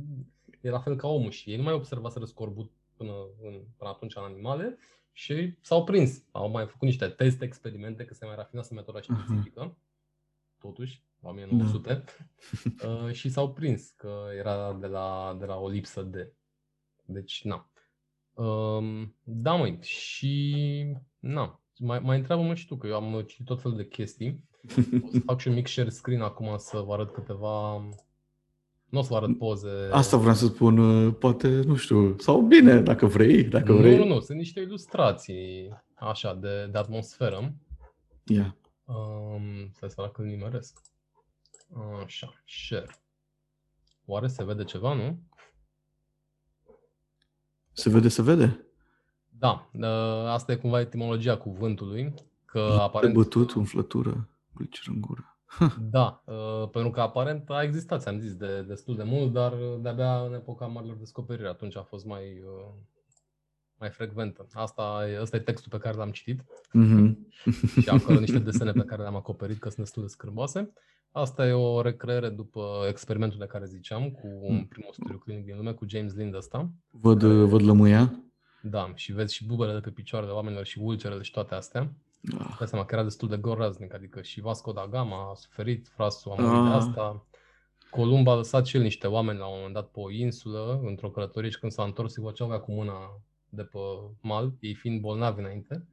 e 0.61 0.69
la 0.69 0.79
fel 0.79 0.95
ca 0.95 1.07
omul 1.07 1.31
și 1.31 1.49
ei 1.49 1.57
nu 1.57 1.63
mai 1.63 1.73
observaseră 1.73 2.25
scorbut 2.25 2.71
până, 2.97 3.13
în, 3.41 3.61
până 3.77 3.89
atunci 3.89 4.15
în 4.15 4.23
animale 4.23 4.77
și 5.11 5.57
s-au 5.61 5.83
prins. 5.83 6.23
Au 6.31 6.49
mai 6.49 6.65
făcut 6.65 6.87
niște 6.87 7.07
teste, 7.07 7.45
experimente, 7.45 8.05
că 8.05 8.13
se 8.13 8.25
mai 8.25 8.35
rafinase 8.35 8.73
metoda 8.73 9.01
științifică, 9.01 9.69
uh-huh. 9.69 10.59
totuși, 10.59 11.03
la 11.19 11.29
1900, 11.29 12.03
da. 12.77 12.87
uh, 12.87 13.11
și 13.11 13.29
s-au 13.29 13.53
prins 13.53 13.89
că 13.89 14.25
era 14.37 14.73
de 14.73 14.87
la, 14.87 15.35
de 15.39 15.45
la 15.45 15.55
o 15.55 15.69
lipsă 15.69 16.01
de. 16.01 16.33
Deci, 17.05 17.43
na. 17.43 17.69
Uh, 18.33 19.07
da, 19.23 19.53
măi, 19.53 19.79
și 19.81 20.85
na, 21.19 21.62
mai, 21.83 21.99
mai 21.99 22.17
întreabă-mă 22.17 22.53
și 22.53 22.67
tu, 22.67 22.77
că 22.77 22.87
eu 22.87 22.95
am 22.95 23.23
citit 23.27 23.45
tot 23.45 23.61
felul 23.61 23.77
de 23.77 23.87
chestii. 23.87 24.43
O 25.03 25.07
să 25.11 25.19
fac 25.25 25.39
și 25.39 25.47
un 25.47 25.53
mic 25.53 25.67
share 25.67 25.89
screen 25.89 26.21
acum 26.21 26.55
să 26.57 26.79
vă 26.79 26.93
arăt 26.93 27.13
câteva 27.13 27.81
nu 28.93 28.99
o 28.99 29.01
să 29.01 29.07
vă 29.09 29.15
arăt 29.15 29.37
poze. 29.37 29.89
Asta 29.91 30.17
vreau 30.17 30.35
să 30.35 30.45
spun, 30.45 30.77
uh, 30.77 31.15
poate, 31.19 31.47
nu 31.47 31.75
știu, 31.75 32.17
sau 32.17 32.41
bine, 32.41 32.81
dacă 32.81 33.05
vrei, 33.05 33.43
dacă 33.43 33.71
nu, 33.71 33.77
vrei. 33.77 33.97
Nu, 33.97 34.05
nu, 34.05 34.19
sunt 34.19 34.37
niște 34.37 34.59
ilustrații, 34.59 35.69
așa, 35.95 36.33
de, 36.33 36.67
de 36.71 36.77
atmosferă. 36.77 37.55
Ia. 38.23 38.35
Yeah. 38.35 38.51
Um, 38.83 39.69
să 39.71 39.87
să 39.87 39.95
dacă 39.97 40.21
îl 40.21 40.27
nimeresc. 40.27 40.81
Așa, 42.03 42.43
share. 42.45 43.03
Oare 44.05 44.27
se 44.27 44.43
vede 44.43 44.63
ceva, 44.63 44.93
nu? 44.93 45.19
Se 47.71 47.89
vede, 47.89 48.07
se 48.07 48.21
vede. 48.21 48.67
Da, 49.43 49.69
uh, 49.73 50.27
asta 50.27 50.51
e 50.51 50.55
cumva 50.55 50.79
etimologia 50.79 51.37
cuvântului. 51.37 52.13
Că 52.45 52.77
aparent... 52.79 53.13
bătut, 53.13 53.53
umflătură, 53.53 54.27
gulcer 54.53 54.83
în 54.87 55.01
gură. 55.01 55.37
Da, 55.91 56.23
uh, 56.25 56.69
pentru 56.69 56.91
că 56.91 57.01
aparent 57.01 57.49
a 57.49 57.63
existat, 57.63 58.01
ți-am 58.01 58.19
zis, 58.19 58.35
de 58.35 58.61
destul 58.67 58.95
de 58.95 59.03
mult, 59.03 59.33
dar 59.33 59.53
de-abia 59.81 60.19
în 60.19 60.33
epoca 60.33 60.65
marilor 60.65 60.95
descoperiri 60.95 61.47
atunci 61.47 61.77
a 61.77 61.81
fost 61.81 62.05
mai, 62.05 62.23
uh, 62.23 62.73
mai 63.77 63.89
frecventă. 63.89 64.47
Asta, 64.53 65.07
asta 65.21 65.35
e 65.35 65.39
textul 65.39 65.71
pe 65.71 65.77
care 65.77 65.97
l-am 65.97 66.11
citit 66.11 66.41
mm-hmm. 66.41 67.15
și 67.81 67.89
acolo 67.89 68.19
niște 68.19 68.39
desene 68.39 68.71
pe 68.71 68.83
care 68.85 69.01
le-am 69.01 69.15
acoperit 69.15 69.59
că 69.59 69.69
sunt 69.69 69.79
destul 69.79 70.01
de 70.01 70.07
scârboase. 70.07 70.73
Asta 71.11 71.47
e 71.47 71.51
o 71.51 71.81
recreere 71.81 72.29
după 72.29 72.85
experimentul 72.87 73.39
de 73.39 73.45
care 73.45 73.65
ziceam 73.65 74.09
cu 74.09 74.27
un 74.41 74.55
mm. 74.55 74.65
primul 74.65 74.93
studiu 74.93 75.17
clinic 75.17 75.45
din 75.45 75.55
lume, 75.55 75.71
cu 75.71 75.85
James 75.87 76.13
Lind 76.13 76.35
ăsta. 76.35 76.69
Văd, 76.89 77.19
care... 77.19 77.33
văd 77.33 77.61
lămâia? 77.61 78.22
Da, 78.65 78.91
și 78.95 79.11
vezi 79.11 79.33
și 79.33 79.45
bubele 79.45 79.73
de 79.73 79.79
pe 79.79 79.89
picioarele 79.89 80.31
oamenilor 80.31 80.65
și 80.65 80.79
ulcerele 80.81 81.21
și 81.21 81.31
toate 81.31 81.55
astea. 81.55 81.93
Ah. 82.39 82.55
Dai 82.57 82.67
seama 82.67 82.85
că 82.85 82.95
era 82.95 83.03
destul 83.03 83.29
de 83.29 83.37
groaznic, 83.37 83.93
adică 83.93 84.21
și 84.21 84.41
Vasco 84.41 84.71
da 84.71 84.87
Gama 84.87 85.29
a 85.31 85.33
suferit, 85.33 85.87
frasul 85.87 86.31
a 86.31 86.41
murit 86.41 86.59
ah. 86.59 86.69
de 86.69 86.75
asta. 86.75 87.25
Columb 87.89 88.27
a 88.27 88.35
lăsat 88.35 88.65
și 88.65 88.75
el 88.75 88.81
niște 88.81 89.07
oameni 89.07 89.39
la 89.39 89.45
un 89.45 89.53
moment 89.55 89.73
dat 89.73 89.87
pe 89.87 89.99
o 89.99 90.11
insulă, 90.11 90.81
într-o 90.83 91.09
călătorie 91.09 91.49
și 91.49 91.59
când 91.59 91.71
s-a 91.71 91.83
întors, 91.83 92.15
îi 92.15 92.33
avea 92.37 92.59
cu 92.59 92.71
mâna 92.71 93.21
de 93.49 93.61
pe 93.63 93.79
mal, 94.21 94.53
ei 94.59 94.73
fiind 94.73 95.01
bolnavi 95.01 95.39
înainte. 95.39 95.87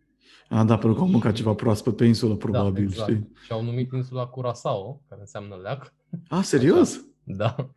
A, 0.48 0.64
da, 0.64 0.78
pentru 0.78 0.94
că 0.94 1.00
au 1.00 1.09
mâncat 1.09 1.35
ceva 1.35 1.54
proaspăt 1.54 1.96
pe 1.96 2.04
insulă, 2.04 2.37
probabil, 2.37 2.85
da, 2.85 2.90
exact. 2.90 3.11
știi? 3.11 3.33
Și 3.44 3.52
au 3.52 3.62
numit 3.62 3.92
insula 3.92 4.26
Curaçao, 4.26 5.00
care 5.09 5.20
înseamnă 5.20 5.54
leac. 5.62 5.94
A, 6.28 6.42
serios? 6.42 7.04
Da. 7.24 7.70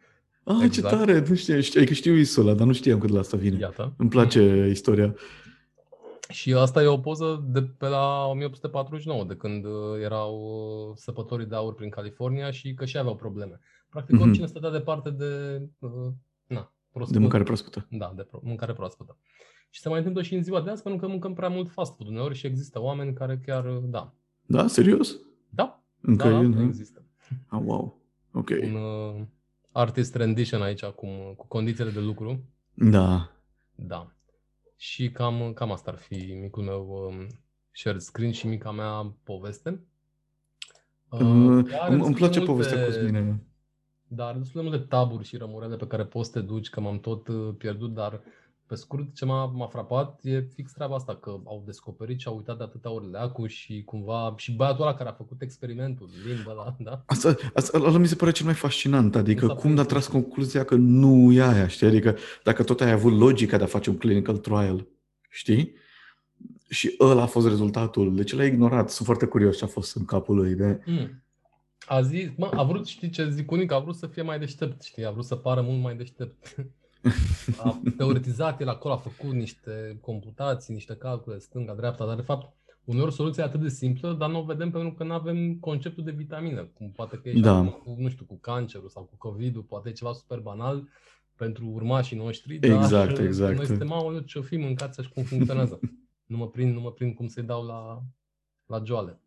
Ah, 0.43 0.59
exact. 0.63 0.89
ce 0.89 0.95
tare, 0.95 1.23
nu 1.27 1.35
știu, 1.35 1.59
știu, 1.59 1.85
că 1.85 1.93
știu 1.93 2.15
insula, 2.15 2.53
dar 2.53 2.67
nu 2.67 2.73
știam 2.73 2.99
cât 2.99 3.09
la 3.09 3.19
asta 3.19 3.37
vine. 3.37 3.57
Iată. 3.57 3.93
Îmi 3.97 4.09
place 4.09 4.67
istoria. 4.69 5.15
Și 6.29 6.53
asta 6.53 6.83
e 6.83 6.85
o 6.85 6.97
poză 6.97 7.43
de 7.47 7.61
pe 7.61 7.87
la 7.87 8.25
1849, 8.25 9.23
de 9.23 9.35
când 9.35 9.65
uh, 9.65 9.71
erau 10.01 10.33
uh, 10.35 10.95
săpătorii 10.95 11.45
de 11.45 11.55
aur 11.55 11.73
prin 11.73 11.89
California 11.89 12.51
și 12.51 12.73
că 12.73 12.85
și 12.85 12.97
aveau 12.97 13.15
probleme. 13.15 13.59
Practic, 13.89 14.15
mm-hmm. 14.15 14.21
oricine 14.21 14.45
stătea 14.45 14.71
departe 14.71 15.09
de, 15.09 15.61
uh, 15.79 15.89
na, 16.47 16.73
proaspătă. 16.91 17.11
De 17.11 17.19
mâncare 17.19 17.43
proaspătă. 17.43 17.87
Da, 17.89 18.13
de 18.15 18.21
pro- 18.21 18.41
mâncare 18.43 18.73
proaspătă. 18.73 19.17
Și 19.69 19.81
se 19.81 19.89
mai 19.89 19.97
întâmplă 19.97 20.21
și 20.21 20.35
în 20.35 20.43
ziua 20.43 20.61
de 20.61 20.69
azi 20.69 20.83
pentru 20.83 21.01
că 21.01 21.07
mâncăm 21.07 21.33
prea 21.33 21.49
mult 21.49 21.69
fast 21.69 21.95
food 21.95 22.09
uneori 22.09 22.35
și 22.35 22.45
există 22.45 22.81
oameni 22.81 23.13
care 23.13 23.41
chiar, 23.45 23.63
da. 23.67 24.13
Da, 24.45 24.67
serios? 24.67 25.19
Da, 25.49 25.83
Încă 26.01 26.29
da, 26.29 26.39
e, 26.39 26.47
da, 26.47 26.61
există. 26.61 27.05
Ah, 27.47 27.61
wow. 27.63 28.01
Ok. 28.33 28.49
Un 28.61 28.73
uh, 28.73 29.21
artist 29.73 30.15
rendition 30.15 30.61
aici 30.61 30.83
acum, 30.83 31.33
cu 31.37 31.47
condițiile 31.47 31.89
de 31.89 31.99
lucru. 31.99 32.43
Da. 32.73 33.31
Da. 33.75 34.11
Și 34.75 35.11
cam, 35.11 35.53
cam 35.53 35.71
asta 35.71 35.91
ar 35.91 35.97
fi 35.97 36.37
micul 36.41 36.63
meu 36.63 37.07
um, 37.07 37.27
share 37.71 37.97
screen 37.97 38.31
și 38.31 38.47
mica 38.47 38.71
mea 38.71 39.15
poveste. 39.23 39.79
Uh, 41.09 41.19
uh, 41.19 41.65
îmi 41.87 42.13
place 42.13 42.39
multe, 42.39 42.39
povestea 42.39 42.85
Cosmine. 42.85 43.43
Da, 44.07 44.25
are 44.25 44.37
destul 44.37 44.61
de 44.61 44.67
multe 44.67 44.85
taburi 44.85 45.23
și 45.23 45.37
rămurele 45.37 45.75
pe 45.75 45.87
care 45.87 46.05
poți 46.05 46.31
să 46.31 46.39
te 46.39 46.45
duci, 46.45 46.69
că 46.69 46.79
m-am 46.79 46.99
tot 46.99 47.27
uh, 47.27 47.55
pierdut, 47.57 47.93
dar 47.93 48.21
pe 48.67 48.75
scurt, 48.75 49.15
ce 49.15 49.25
m-a, 49.25 49.45
m-a 49.45 49.67
frapat 49.67 50.19
e 50.23 50.41
fix 50.41 50.71
treaba 50.71 50.95
asta, 50.95 51.15
că 51.15 51.29
au 51.45 51.63
descoperit 51.65 52.19
și 52.19 52.27
au 52.27 52.35
uitat 52.35 52.57
de 52.57 52.63
atâtea 52.63 52.91
ori 52.91 53.09
leacul 53.11 53.47
și 53.47 53.83
cumva, 53.85 54.33
și 54.37 54.51
băiatul 54.51 54.83
ăla 54.83 54.93
care 54.93 55.09
a 55.09 55.13
făcut 55.13 55.41
experimentul, 55.41 56.09
limba 56.25 56.53
da, 56.55 56.75
da? 56.91 57.03
Asta, 57.05 57.35
asta, 57.53 57.77
asta 57.77 57.97
mi 57.97 58.07
se 58.07 58.15
pare 58.15 58.31
cel 58.31 58.45
mai 58.45 58.53
fascinant, 58.53 59.15
adică 59.15 59.47
cum 59.47 59.77
a 59.77 59.83
tras 59.83 60.07
concluzia 60.07 60.63
că 60.63 60.75
nu 60.75 61.31
e 61.31 61.41
aia, 61.41 61.67
știi? 61.67 61.87
Adică 61.87 62.17
dacă 62.43 62.63
tot 62.63 62.81
ai 62.81 62.91
avut 62.91 63.13
logica 63.17 63.57
de 63.57 63.63
a 63.63 63.67
face 63.67 63.89
un 63.89 63.97
clinical 63.97 64.37
trial, 64.37 64.87
știi? 65.29 65.73
Și 66.69 66.95
ăla 66.99 67.21
a 67.21 67.25
fost 67.25 67.47
rezultatul. 67.47 68.15
De 68.15 68.23
ce 68.23 68.35
l-ai 68.35 68.47
ignorat? 68.47 68.89
Sunt 68.89 69.07
foarte 69.07 69.25
curios 69.25 69.57
ce 69.57 69.63
a 69.63 69.67
fost 69.67 69.95
în 69.95 70.05
capul 70.05 70.35
lui. 70.35 70.55
De... 70.55 70.81
Mm. 70.85 71.23
A 71.87 72.01
zis, 72.01 72.29
mă, 72.37 72.49
a 72.53 72.63
vrut, 72.63 72.85
știi 72.85 73.09
ce 73.09 73.29
zic 73.29 73.51
unic, 73.51 73.71
a 73.71 73.79
vrut 73.79 73.95
să 73.95 74.07
fie 74.07 74.21
mai 74.21 74.39
deștept, 74.39 74.81
știi? 74.81 75.05
A 75.05 75.11
vrut 75.11 75.25
să 75.25 75.35
pară 75.35 75.61
mult 75.61 75.81
mai 75.81 75.95
deștept. 75.95 76.55
A 77.57 77.81
teoretizat 77.97 78.61
el 78.61 78.67
acolo, 78.67 78.93
a 78.93 78.97
făcut 78.97 79.33
niște 79.33 79.97
computații, 80.01 80.73
niște 80.73 80.95
calcule 80.95 81.37
stânga-dreapta, 81.37 82.05
dar 82.05 82.15
de 82.15 82.21
fapt 82.21 82.55
uneori 82.83 83.13
soluția 83.13 83.43
e 83.43 83.45
atât 83.45 83.61
de 83.61 83.69
simplă, 83.69 84.15
dar 84.19 84.29
nu 84.29 84.39
o 84.39 84.43
vedem 84.43 84.71
pentru 84.71 84.91
că 84.91 85.03
nu 85.03 85.13
avem 85.13 85.55
conceptul 85.55 86.03
de 86.03 86.11
vitamină, 86.11 86.69
cum 86.73 86.91
poate 86.91 87.19
că 87.23 87.29
e 87.29 87.39
da. 87.39 87.63
cu, 87.65 87.95
nu 87.97 88.09
știu, 88.09 88.25
cu 88.25 88.37
cancerul 88.39 88.89
sau 88.89 89.03
cu 89.03 89.15
COVID-ul, 89.17 89.63
poate 89.63 89.89
e 89.89 89.91
ceva 89.91 90.13
super 90.13 90.39
banal 90.39 90.87
pentru 91.35 91.65
urmașii 91.73 92.17
noștri, 92.17 92.59
exact, 92.61 93.15
dar 93.15 93.25
exact. 93.25 93.55
noi 93.55 93.65
suntem, 93.65 93.91
aoleu, 93.91 94.19
ce-o 94.19 94.41
fi, 94.41 94.57
mâncați 94.57 95.01
și 95.01 95.09
cum 95.09 95.23
funcționează. 95.23 95.79
nu 96.25 96.37
mă 96.37 96.47
prind, 96.47 96.73
nu 96.73 96.81
mă 96.81 96.91
prind 96.91 97.15
cum 97.15 97.27
să-i 97.27 97.43
dau 97.43 97.65
la, 97.65 98.03
la 98.65 98.81
joale. 98.85 99.19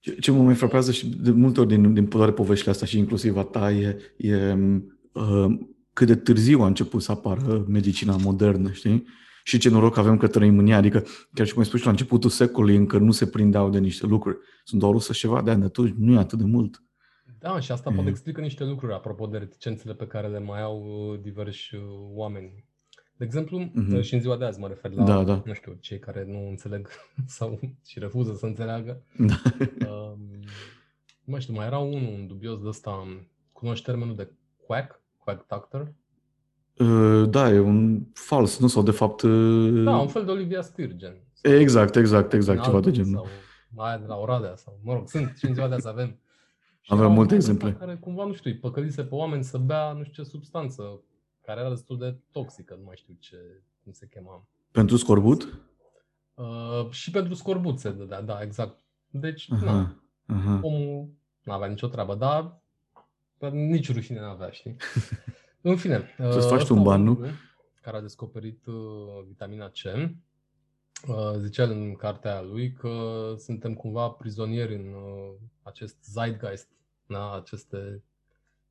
Ce, 0.00 0.14
ce 0.14 0.30
mă 0.30 0.42
mai 0.42 0.54
frapează 0.54 0.92
și 0.92 1.06
de 1.06 1.30
multe 1.30 1.60
ori 1.60 1.68
din, 1.68 1.94
din 1.94 2.06
toate 2.06 2.32
poveștile 2.32 2.70
astea 2.70 2.86
și 2.86 2.98
inclusiv 2.98 3.36
a 3.36 3.44
ta 3.44 3.70
e, 3.70 3.98
e 4.16 4.56
uh, 5.12 5.58
cât 5.98 6.06
de 6.06 6.16
târziu 6.16 6.60
a 6.60 6.66
început 6.66 7.02
să 7.02 7.12
apară 7.12 7.64
medicina 7.68 8.16
modernă, 8.16 8.70
știi? 8.70 9.06
Și 9.44 9.58
ce 9.58 9.68
noroc 9.68 9.96
avem 9.96 10.16
că 10.16 10.26
trăim 10.26 10.58
în 10.58 10.66
ea, 10.66 10.76
adică 10.76 11.04
chiar 11.34 11.46
și 11.46 11.52
cum 11.52 11.62
ai 11.62 11.68
spus 11.68 11.78
și 11.78 11.84
la 11.84 11.90
începutul 11.90 12.30
secolului 12.30 12.76
încă 12.76 12.98
nu 12.98 13.10
se 13.10 13.26
prindeau 13.26 13.70
de 13.70 13.78
niște 13.78 14.06
lucruri. 14.06 14.38
Sunt 14.64 14.80
doar 14.80 14.94
100 14.94 15.12
ceva 15.12 15.42
de 15.42 15.50
ani, 15.50 15.64
atunci 15.64 15.94
nu 15.98 16.12
e 16.12 16.18
atât 16.18 16.38
de 16.38 16.44
mult. 16.44 16.82
Da, 17.38 17.60
și 17.60 17.72
asta 17.72 17.90
e... 17.92 17.94
poate 17.94 18.10
explică 18.10 18.40
niște 18.40 18.64
lucruri 18.64 18.92
apropo 18.92 19.26
de 19.26 19.38
reticențele 19.38 19.94
pe 19.94 20.06
care 20.06 20.28
le 20.28 20.38
mai 20.38 20.62
au 20.62 21.08
uh, 21.12 21.20
diversi 21.20 21.74
uh, 21.74 21.82
oameni. 22.14 22.64
De 23.16 23.24
exemplu, 23.24 23.70
mm-hmm. 23.70 24.00
și 24.00 24.14
în 24.14 24.20
ziua 24.20 24.36
de 24.36 24.44
azi 24.44 24.60
mă 24.60 24.68
refer 24.68 24.92
la, 24.92 25.04
da, 25.04 25.24
da. 25.24 25.42
nu 25.44 25.52
știu, 25.52 25.76
cei 25.80 25.98
care 25.98 26.24
nu 26.28 26.48
înțeleg 26.48 26.88
sau 27.38 27.60
și 27.86 27.98
refuză 27.98 28.34
să 28.34 28.46
înțeleagă. 28.46 29.02
Da. 29.16 29.40
Uh, 29.88 30.12
nu 31.24 31.38
știu, 31.38 31.54
mai 31.54 31.66
era 31.66 31.78
unul 31.78 32.12
un 32.18 32.26
dubios 32.26 32.60
de 32.60 32.68
ăsta, 32.68 33.06
cunoști 33.52 33.84
termenul 33.84 34.16
de 34.16 34.32
quack, 34.66 34.97
quack 35.28 35.46
doctor? 35.46 35.94
Uh, 36.78 37.28
da, 37.30 37.50
e 37.50 37.58
un 37.58 38.06
fals, 38.12 38.58
nu? 38.58 38.66
Sau 38.66 38.82
de 38.82 38.90
fapt... 38.90 39.22
Uh... 39.22 39.82
Da, 39.84 39.96
un 39.96 40.08
fel 40.08 40.24
de 40.24 40.30
Olivia 40.30 40.62
Sturgeon. 40.62 41.16
Exact, 41.42 41.96
exact, 41.96 42.32
exact, 42.32 42.62
ceva 42.62 42.80
de 42.80 42.90
genul. 42.90 43.12
Sau 43.12 43.84
aia 43.84 43.98
de 43.98 44.06
la 44.06 44.16
Oradea, 44.16 44.56
sau, 44.56 44.78
mă 44.82 44.92
rog, 44.92 45.08
sunt 45.08 45.36
și 45.36 45.46
în 45.46 45.54
ziua 45.54 45.68
de 45.68 45.74
azi 45.74 45.88
avem. 45.88 46.18
Și 46.80 46.92
avem 46.92 47.12
multe 47.12 47.34
exemple. 47.34 47.72
Care 47.72 47.96
cumva, 47.96 48.24
nu 48.24 48.32
știu, 48.32 48.50
îi 48.50 48.56
păcălise 48.56 49.04
pe 49.04 49.14
oameni 49.14 49.44
să 49.44 49.58
bea 49.58 49.92
nu 49.92 50.04
știu 50.04 50.22
ce 50.22 50.28
substanță, 50.28 51.02
care 51.40 51.60
era 51.60 51.68
destul 51.68 51.98
de 51.98 52.18
toxică, 52.32 52.74
nu 52.78 52.84
mai 52.84 52.96
știu 52.96 53.16
ce, 53.18 53.36
cum 53.82 53.92
se 53.92 54.06
chema. 54.06 54.46
Pentru 54.70 54.96
scorbut? 54.96 55.58
Uh, 56.34 56.90
și 56.90 57.10
pentru 57.10 57.34
scorbut 57.34 57.78
se 57.78 57.90
dădea, 57.90 58.22
da, 58.22 58.42
exact. 58.42 58.84
Deci, 59.10 59.48
aha, 59.52 59.64
na, 59.64 60.02
aha. 60.26 60.60
omul 60.62 61.08
nu 61.42 61.52
avea 61.52 61.68
nicio 61.68 61.86
treabă, 61.86 62.14
dar 62.14 62.62
nici 63.50 63.92
rușine 63.92 64.20
nu 64.20 64.26
avea, 64.26 64.50
știi? 64.50 64.76
În 65.60 65.76
fine. 65.76 66.04
Să-ți 66.32 66.46
uh, 66.46 66.52
faci 66.52 66.66
tu 66.66 66.74
un 66.74 66.82
ban, 66.82 67.02
nu? 67.02 67.26
Care 67.80 67.96
a 67.96 68.00
descoperit 68.00 68.66
uh, 68.66 68.74
vitamina 69.26 69.68
C. 69.68 69.84
Uh, 71.08 71.32
zicea 71.38 71.64
în 71.64 71.94
cartea 71.94 72.42
lui 72.42 72.72
că 72.72 72.90
suntem 73.38 73.74
cumva 73.74 74.08
prizonieri 74.08 74.74
în 74.74 74.94
acest 75.62 75.96
zeitgeist, 76.04 76.68
da? 77.06 77.34
aceste 77.34 78.02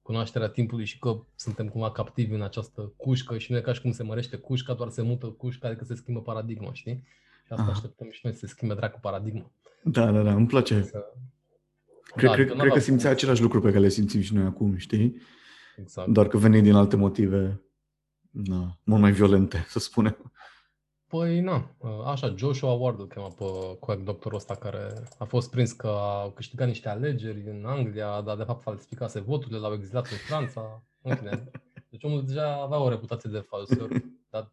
cunoașterea 0.02 0.50
timpului 0.50 0.86
și 0.86 1.00
că 1.00 1.20
suntem 1.36 1.68
cumva 1.68 1.92
captivi 1.92 2.34
în 2.34 2.42
această 2.42 2.94
cușcă 2.98 3.38
și 3.38 3.52
nu 3.52 3.58
e 3.58 3.62
ca 3.62 3.74
și 3.74 3.82
cum 3.82 3.92
se 3.92 4.04
mărește 4.04 4.38
cușca, 4.38 4.74
doar 4.74 4.90
se 4.90 5.02
mută 5.02 5.28
cușca, 5.28 5.68
adică 5.68 5.84
se 5.84 5.96
schimbă 5.96 6.22
paradigma, 6.22 6.74
știi? 6.74 7.04
Și 7.46 7.52
asta 7.52 7.64
Aha. 7.64 7.72
așteptăm 7.72 8.10
și 8.12 8.20
noi 8.24 8.34
să 8.34 8.40
se 8.40 8.48
schimbe 8.48 8.74
dracu 8.74 9.00
paradigma. 9.00 9.52
Da, 9.84 10.12
da, 10.12 10.22
da, 10.22 10.34
îmi 10.34 10.48
place. 10.48 10.84
Să... 10.84 11.14
Cred, 12.18 12.30
da, 12.30 12.36
cred, 12.36 12.60
cred 12.60 12.72
că 12.72 12.80
simțea 12.80 13.10
același 13.10 13.42
lucru 13.42 13.62
pe 13.62 13.68
care 13.68 13.80
le 13.80 13.90
simțim 13.90 14.22
și 14.22 14.34
noi 14.34 14.46
acum, 14.46 14.78
știi? 14.78 15.22
Exact. 15.78 16.10
Doar 16.10 16.28
că 16.28 16.38
veni 16.38 16.62
din 16.62 16.74
alte 16.74 16.96
motive 16.96 17.62
na, 18.32 18.80
mult 18.84 19.02
mai 19.02 19.12
violente, 19.12 19.66
să 19.68 19.80
spunem. 19.80 20.32
Păi, 21.08 21.40
na, 21.40 21.76
așa, 22.06 22.34
Joshua 22.36 22.74
Ward 22.74 23.00
îl 23.00 23.08
chema 23.08 23.28
pe 23.28 23.44
Quack 23.80 24.02
doctorul 24.04 24.38
ăsta 24.38 24.56
care 24.56 24.94
a 25.18 25.24
fost 25.24 25.50
prins 25.50 25.72
că 25.72 25.88
a 25.88 26.32
câștigat 26.36 26.68
niște 26.68 26.90
alegeri 26.90 27.44
în 27.50 27.66
Anglia, 27.66 28.22
dar 28.22 28.38
de 28.38 28.44
fapt 28.44 28.62
falsificase 28.62 29.20
voturile, 29.20 29.58
l-au 29.58 29.74
exilat 29.74 30.08
în 30.12 30.18
Franța. 30.18 30.84
În 31.02 31.16
fine. 31.16 31.52
Deci 31.90 32.04
omul 32.04 32.26
deja 32.26 32.62
avea 32.62 32.78
o 32.78 32.90
reputație 32.90 33.30
de 33.30 33.46
falsor, 33.50 33.88
dar 34.30 34.52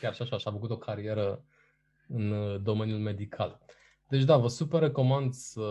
chiar 0.00 0.14
și 0.14 0.22
așa 0.22 0.38
și-a 0.38 0.50
făcut 0.50 0.70
o 0.70 0.76
carieră 0.76 1.44
în 2.08 2.34
domeniul 2.62 2.98
medical. 2.98 3.60
Deci 4.08 4.22
da, 4.22 4.36
vă 4.36 4.48
super 4.48 4.80
recomand 4.80 5.32
să, 5.32 5.68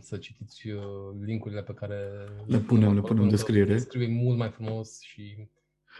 să 0.00 0.16
citiți 0.16 0.68
uh, 0.68 0.82
linkurile 1.24 1.62
pe 1.62 1.72
care 1.72 1.98
le 2.46 2.58
punem, 2.58 2.94
le 2.94 3.00
punem 3.00 3.22
în 3.22 3.28
descriere. 3.28 3.72
Descrie 3.72 4.08
mult 4.08 4.38
mai 4.38 4.50
frumos 4.50 5.00
și 5.00 5.48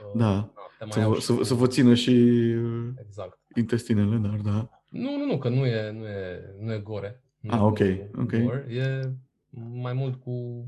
uh, 0.05 0.19
da, 0.19 0.53
na, 0.81 0.91
să, 0.91 1.01
vă, 1.01 1.21
să, 1.21 1.39
să 1.43 1.55
vă 1.55 1.67
țină 1.67 1.95
și 1.95 2.11
uh, 2.11 2.89
exact. 3.07 3.39
intestinele, 3.55 4.17
dar 4.17 4.41
da. 4.45 4.71
Nu, 4.89 5.17
nu, 5.17 5.25
nu, 5.25 5.39
că 5.39 5.49
nu 5.49 5.67
e, 5.67 5.91
nu 5.91 6.07
e, 6.07 6.55
nu 6.61 6.73
e 6.73 6.79
gore. 6.79 7.23
Nu 7.41 7.53
ah, 7.53 7.61
ok, 7.61 7.79
ok. 8.19 8.37
Gore. 8.37 8.67
E 8.71 9.13
mai 9.73 9.93
mult 9.93 10.21
cu 10.21 10.65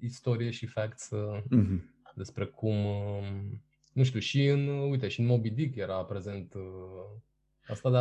istorie 0.00 0.50
și 0.50 0.66
facts 0.66 1.10
mm-hmm. 1.56 1.80
despre 2.14 2.44
cum, 2.44 2.84
um, 2.84 3.62
nu 3.92 4.02
știu, 4.02 4.20
și 4.20 4.46
în, 4.46 4.68
uite, 4.68 5.08
și 5.08 5.20
în 5.20 5.26
Moby 5.26 5.50
Dick 5.50 5.76
era 5.76 6.04
prezent 6.04 6.54
Asta 7.72 7.90
de 7.90 7.96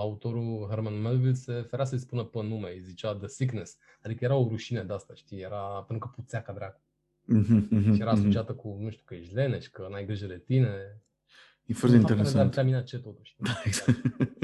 autorul 0.00 0.66
Herman 0.68 1.00
Melville 1.00 1.32
se 1.32 1.52
ferea 1.52 1.84
să-i 1.84 1.98
spună 1.98 2.22
pe 2.22 2.42
nume, 2.42 2.70
îi 2.72 2.80
zicea 2.80 3.14
The 3.14 3.28
Sickness. 3.28 3.78
Adică 4.02 4.24
era 4.24 4.36
o 4.36 4.48
rușine 4.48 4.82
de 4.82 4.92
asta, 4.92 5.14
știi? 5.14 5.40
Era 5.40 5.84
pentru 5.88 6.06
că 6.06 6.12
puțea 6.14 6.42
ca 6.42 6.52
dracu. 6.52 6.80
Mm-hmm, 7.24 7.94
și 7.94 8.00
era 8.00 8.10
asociată 8.10 8.52
mm-hmm. 8.52 8.56
cu, 8.56 8.78
nu 8.80 8.90
știu, 8.90 9.02
că 9.06 9.14
ești 9.14 9.34
leneș, 9.34 9.66
că 9.66 9.86
n-ai 9.90 10.06
grijă 10.06 10.26
de 10.26 10.42
tine. 10.46 10.68
E 11.66 11.74
foarte 11.74 11.96
interesant. 11.96 12.50
Vitamina 12.50 12.80
C 12.80 12.90
totuși. 12.90 13.36
Da, 13.38 13.52
exact. 13.64 14.00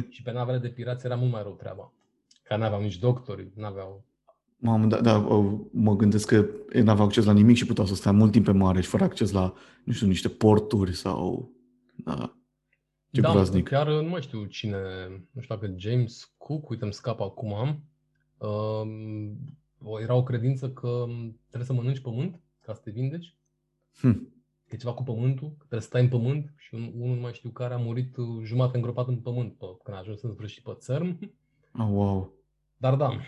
și 0.09 0.23
pe 0.23 0.33
navele 0.33 0.59
de 0.59 0.69
pirați 0.69 1.07
era 1.07 1.14
mult 1.16 1.33
mai 1.33 1.43
rău 1.43 1.53
treaba. 1.53 1.93
Că 2.43 2.57
n-aveau 2.57 2.83
nici 2.83 2.99
doctori, 2.99 3.53
n-aveau... 3.55 4.05
Mamă, 4.57 4.87
da, 4.87 5.01
da, 5.01 5.19
mă 5.71 5.97
gândesc 5.97 6.29
că 6.29 6.47
ei 6.73 6.83
n-aveau 6.83 7.07
acces 7.07 7.25
la 7.25 7.33
nimic 7.33 7.57
și 7.57 7.66
puteau 7.66 7.87
să 7.87 7.95
stea 7.95 8.12
mult 8.12 8.33
timp 8.33 8.45
pe 8.45 8.53
mare 8.53 8.81
și 8.81 8.88
fără 8.88 9.05
acces 9.05 9.31
la, 9.31 9.55
nu 9.85 9.93
știu, 9.93 10.07
niște 10.07 10.29
porturi 10.29 10.95
sau... 10.95 11.53
Da. 12.05 12.39
Ce 13.12 13.20
da, 13.20 13.31
groaznic. 13.31 13.68
chiar 13.68 13.88
nu 13.88 14.09
mai 14.09 14.23
știu 14.23 14.44
cine, 14.44 14.79
nu 15.31 15.40
știu 15.40 15.55
dacă 15.55 15.75
James 15.77 16.35
Cook, 16.38 16.68
uite 16.68 16.85
îmi 16.85 16.92
scap 16.92 17.20
acum, 17.20 17.83
uh, 18.38 18.83
era 20.01 20.14
o 20.14 20.23
credință 20.23 20.70
că 20.70 21.07
trebuie 21.46 21.66
să 21.66 21.73
mănânci 21.73 22.01
pământ 22.01 22.40
ca 22.61 22.75
să 22.75 22.81
te 22.85 22.90
vindeci. 22.90 23.35
Hm. 24.01 24.33
E 24.68 24.77
ceva 24.77 24.92
cu 24.92 25.03
pământul, 25.03 25.49
că 25.49 25.57
trebuie 25.59 25.81
să 25.81 25.87
stai 25.87 26.03
în 26.03 26.09
pământ 26.09 26.55
și 26.57 26.75
un, 26.75 26.92
unul 26.96 27.14
nu 27.14 27.20
mai 27.20 27.33
știu 27.33 27.51
care 27.51 27.75
a 27.75 27.79
murit 27.79 28.16
uh, 28.16 28.27
jumătate 28.44 28.77
îngropat 28.77 29.09
în 29.09 29.16
pământ 29.16 29.53
pe, 29.53 29.66
când 29.85 29.96
a 29.96 30.01
ajuns 30.01 30.23
în 30.23 30.33
sfârșit 30.33 30.62
pe 30.62 30.73
țărm. 30.75 31.18
Oh, 31.79 31.88
wow. 31.90 32.33
Dar 32.77 32.94
da, 32.94 33.20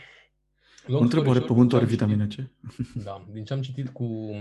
Long 0.87 1.03
întrebare, 1.03 1.41
pământul 1.41 1.79
are 1.79 1.87
vitamina 1.87 2.27
C? 2.27 2.35
Da, 3.05 3.27
din 3.33 3.45
ce 3.45 3.53
am 3.53 3.61
citit 3.61 3.89
cu 3.89 4.05
um, 4.05 4.35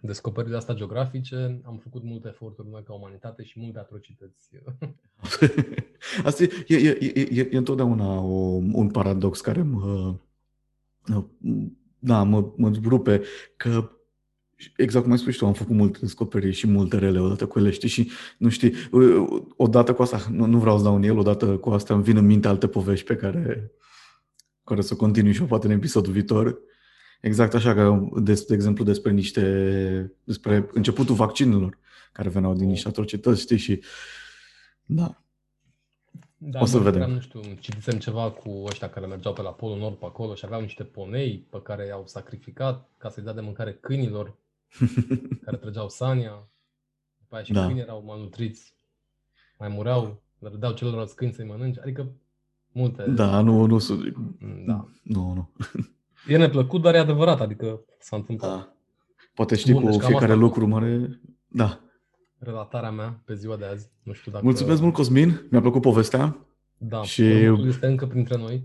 descoperirile 0.00 0.56
astea 0.58 0.74
geografice, 0.74 1.60
am 1.64 1.76
făcut 1.82 2.04
multe 2.04 2.28
eforturi 2.28 2.68
noi 2.70 2.82
ca 2.82 2.92
umanitate 2.92 3.42
și 3.42 3.60
multe 3.60 3.78
atrocități. 3.78 4.50
Asta 6.24 6.42
e, 6.42 6.48
e, 6.66 6.98
e, 7.00 7.22
e, 7.30 7.48
e 7.50 7.56
întotdeauna 7.56 8.20
o, 8.20 8.60
un 8.72 8.90
paradox 8.90 9.40
care 9.40 9.62
mă, 9.62 10.14
da, 11.98 12.22
mă, 12.22 12.52
mă 12.56 12.72
rupe 12.84 13.22
că 13.56 13.90
Exact 14.76 15.04
cum 15.04 15.12
ai 15.12 15.18
spus 15.18 15.36
tu, 15.36 15.46
am 15.46 15.52
făcut 15.52 15.74
multe 15.76 15.98
descoperiri 16.00 16.54
și 16.54 16.66
multe 16.66 16.98
rele 16.98 17.20
odată 17.20 17.46
cu 17.46 17.58
ele, 17.58 17.70
știi? 17.70 17.88
Și, 17.88 18.10
nu 18.38 18.48
știi, 18.48 18.72
odată 19.56 19.94
cu 19.94 20.02
asta, 20.02 20.26
nu, 20.30 20.46
nu 20.46 20.58
vreau 20.58 20.76
să 20.76 20.84
dau 20.84 20.94
în 20.94 21.02
el, 21.02 21.18
odată 21.18 21.46
cu 21.46 21.70
asta 21.70 21.94
îmi 21.94 22.02
vin 22.02 22.16
în 22.16 22.26
minte 22.26 22.48
alte 22.48 22.66
povești 22.66 23.06
pe 23.06 23.16
care 23.16 23.72
care 24.68 24.80
să 24.80 24.96
continui 24.96 25.32
și 25.32 25.42
o 25.42 25.46
poate 25.46 25.66
în 25.66 25.72
episodul 25.72 26.12
viitor. 26.12 26.58
Exact 27.20 27.54
așa 27.54 27.74
că, 27.74 28.08
de, 28.16 28.44
de 28.48 28.54
exemplu, 28.54 28.84
despre 28.84 29.10
niște, 29.10 30.12
despre 30.24 30.68
începutul 30.72 31.14
vaccinurilor 31.14 31.78
care 32.12 32.28
veneau 32.28 32.54
din 32.54 32.68
niște 32.68 32.88
atrocități, 32.88 33.40
știi, 33.40 33.56
și 33.56 33.82
da. 34.84 35.22
Da, 36.40 36.60
o 36.60 36.64
să 36.64 36.78
vedem. 36.78 37.10
Nu 37.10 37.20
știu, 37.20 37.40
citisem 37.60 37.98
ceva 37.98 38.30
cu 38.30 38.64
ăștia 38.66 38.90
care 38.90 39.06
mergeau 39.06 39.34
pe 39.34 39.42
la 39.42 39.52
Polul 39.52 39.78
Nord 39.78 39.96
pe 39.96 40.04
acolo 40.04 40.34
și 40.34 40.44
aveau 40.44 40.60
niște 40.60 40.84
ponei 40.84 41.46
pe 41.50 41.62
care 41.62 41.86
i-au 41.86 42.06
sacrificat 42.06 42.90
ca 42.96 43.08
să-i 43.08 43.22
dea 43.22 43.32
de 43.32 43.40
mâncare 43.40 43.72
câinilor 43.72 44.36
care 45.44 45.56
trăgeau 45.56 45.88
sania. 45.88 46.48
După 47.18 47.34
aia 47.34 47.44
și 47.44 47.52
da. 47.52 47.64
câinii 47.64 47.82
erau 47.82 48.02
malnutriți, 48.06 48.74
mai 49.58 49.68
mureau, 49.68 50.22
le 50.38 50.48
dădeau 50.48 50.72
celorlalți 50.72 51.16
câini 51.16 51.32
să-i 51.32 51.46
mănânce. 51.46 51.80
Adică 51.80 52.12
Multe. 52.78 53.10
Da, 53.10 53.40
nu, 53.40 53.66
nu 53.66 53.78
sunt. 53.78 54.14
Da. 54.66 54.88
Nu, 55.02 55.32
nu. 55.34 55.50
E 56.28 56.36
neplăcut, 56.36 56.82
dar 56.82 56.94
e 56.94 56.98
adevărat, 56.98 57.40
adică 57.40 57.80
s-a 57.98 58.16
întâmplat. 58.16 58.50
Da. 58.50 58.72
Poate 59.34 59.56
știi 59.56 59.72
Bun, 59.72 59.82
cu 59.82 59.90
deci 59.90 60.00
fiecare 60.00 60.34
lucru 60.34 60.66
mare. 60.66 61.20
Da. 61.48 61.80
Relatarea 62.38 62.90
mea 62.90 63.22
pe 63.24 63.34
ziua 63.34 63.56
de 63.56 63.64
azi. 63.64 63.90
Nu 64.02 64.12
știu 64.12 64.32
dacă... 64.32 64.44
Mulțumesc 64.44 64.80
mult, 64.80 64.94
Cosmin. 64.94 65.46
Mi-a 65.50 65.60
plăcut 65.60 65.80
povestea. 65.80 66.36
Da, 66.76 67.02
și 67.02 67.22
este 67.66 67.86
încă 67.86 68.06
printre 68.06 68.36
noi. 68.36 68.64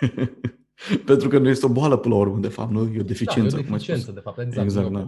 Pentru 1.04 1.28
că 1.28 1.38
nu 1.38 1.48
este 1.48 1.66
o 1.66 1.68
boală 1.68 1.96
până 1.96 2.14
la 2.14 2.20
urmă, 2.20 2.38
de 2.38 2.48
fapt, 2.48 2.70
nu? 2.70 2.92
E 2.94 3.00
o 3.00 3.02
deficiență. 3.02 3.56
Da, 3.56 3.62
e 3.62 3.66
o 3.68 3.70
deficiență, 3.70 4.12
de 4.12 4.20
fapt, 4.20 4.38
exact. 4.38 4.64
exact 4.64 4.90
da. 4.90 5.06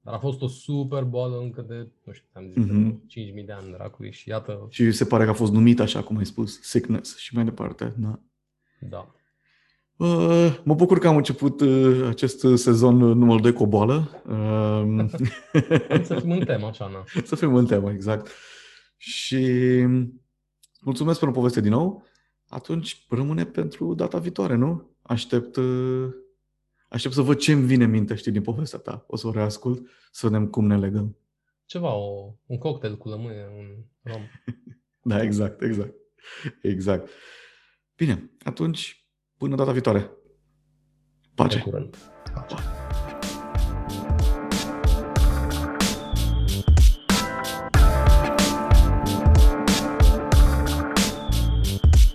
Dar 0.00 0.14
a 0.14 0.18
fost 0.18 0.42
o 0.42 0.48
super 0.48 1.02
boală 1.02 1.38
încă 1.38 1.64
de, 1.68 1.88
nu 2.04 2.12
știu, 2.12 2.28
am 2.32 2.52
zis, 2.54 2.64
mm-hmm. 2.64 3.40
5.000 3.40 3.44
de 3.44 3.52
ani 3.52 3.72
dracului 3.72 4.12
și 4.12 4.28
iată... 4.28 4.66
Și 4.70 4.92
se 4.92 5.04
pare 5.04 5.24
că 5.24 5.30
a 5.30 5.34
fost 5.34 5.52
numit 5.52 5.80
așa, 5.80 6.02
cum 6.02 6.16
ai 6.16 6.26
spus, 6.26 6.60
sickness 6.60 7.16
și 7.16 7.34
mai 7.34 7.44
departe, 7.44 7.94
da. 7.96 8.20
Da. 8.80 9.14
Uh, 9.96 10.58
mă 10.64 10.74
bucur 10.74 10.98
că 10.98 11.08
am 11.08 11.16
început 11.16 11.60
uh, 11.60 12.06
acest 12.08 12.46
sezon 12.54 12.96
numărul 12.96 13.40
2 13.40 13.52
cu 13.52 13.62
o 13.62 13.66
boală. 13.66 14.22
Uh, 14.26 15.04
să 16.02 16.18
fim 16.20 16.30
în 16.30 16.44
temă, 16.44 16.66
așa, 16.66 16.90
na. 16.92 17.04
Să 17.24 17.36
fim 17.36 17.54
în 17.54 17.66
temă, 17.66 17.90
exact. 17.90 18.28
Și 18.96 19.46
mulțumesc 20.80 21.18
pentru 21.18 21.38
poveste 21.38 21.60
din 21.60 21.70
nou. 21.70 22.04
Atunci 22.48 23.06
rămâne 23.08 23.44
pentru 23.44 23.94
data 23.94 24.18
viitoare, 24.18 24.54
nu? 24.54 24.96
Aștept, 25.02 25.56
uh, 25.56 26.08
aștept 26.90 27.14
să 27.14 27.20
văd 27.20 27.38
ce 27.38 27.52
îmi 27.52 27.66
vine 27.66 27.84
în 27.84 27.90
minte, 27.90 28.14
știi, 28.14 28.32
din 28.32 28.42
povestea 28.42 28.78
ta. 28.78 29.04
O 29.06 29.16
să 29.16 29.26
o 29.26 29.32
reascult, 29.32 29.88
să 30.10 30.26
vedem 30.26 30.46
cum 30.46 30.66
ne 30.66 30.78
legăm. 30.78 31.16
Ceva, 31.64 31.94
o, 31.94 32.34
un 32.46 32.58
cocktail 32.58 32.96
cu 32.96 33.08
lămâie, 33.08 33.46
un 33.58 33.84
rom. 34.02 34.22
da, 35.10 35.22
exact, 35.22 35.62
exact. 35.62 35.94
Exact. 36.62 37.08
Bine, 37.96 38.30
atunci, 38.44 39.08
până 39.36 39.56
data 39.56 39.72
viitoare. 39.72 40.10
Pace! 41.34 41.64
Pace! 42.34 42.79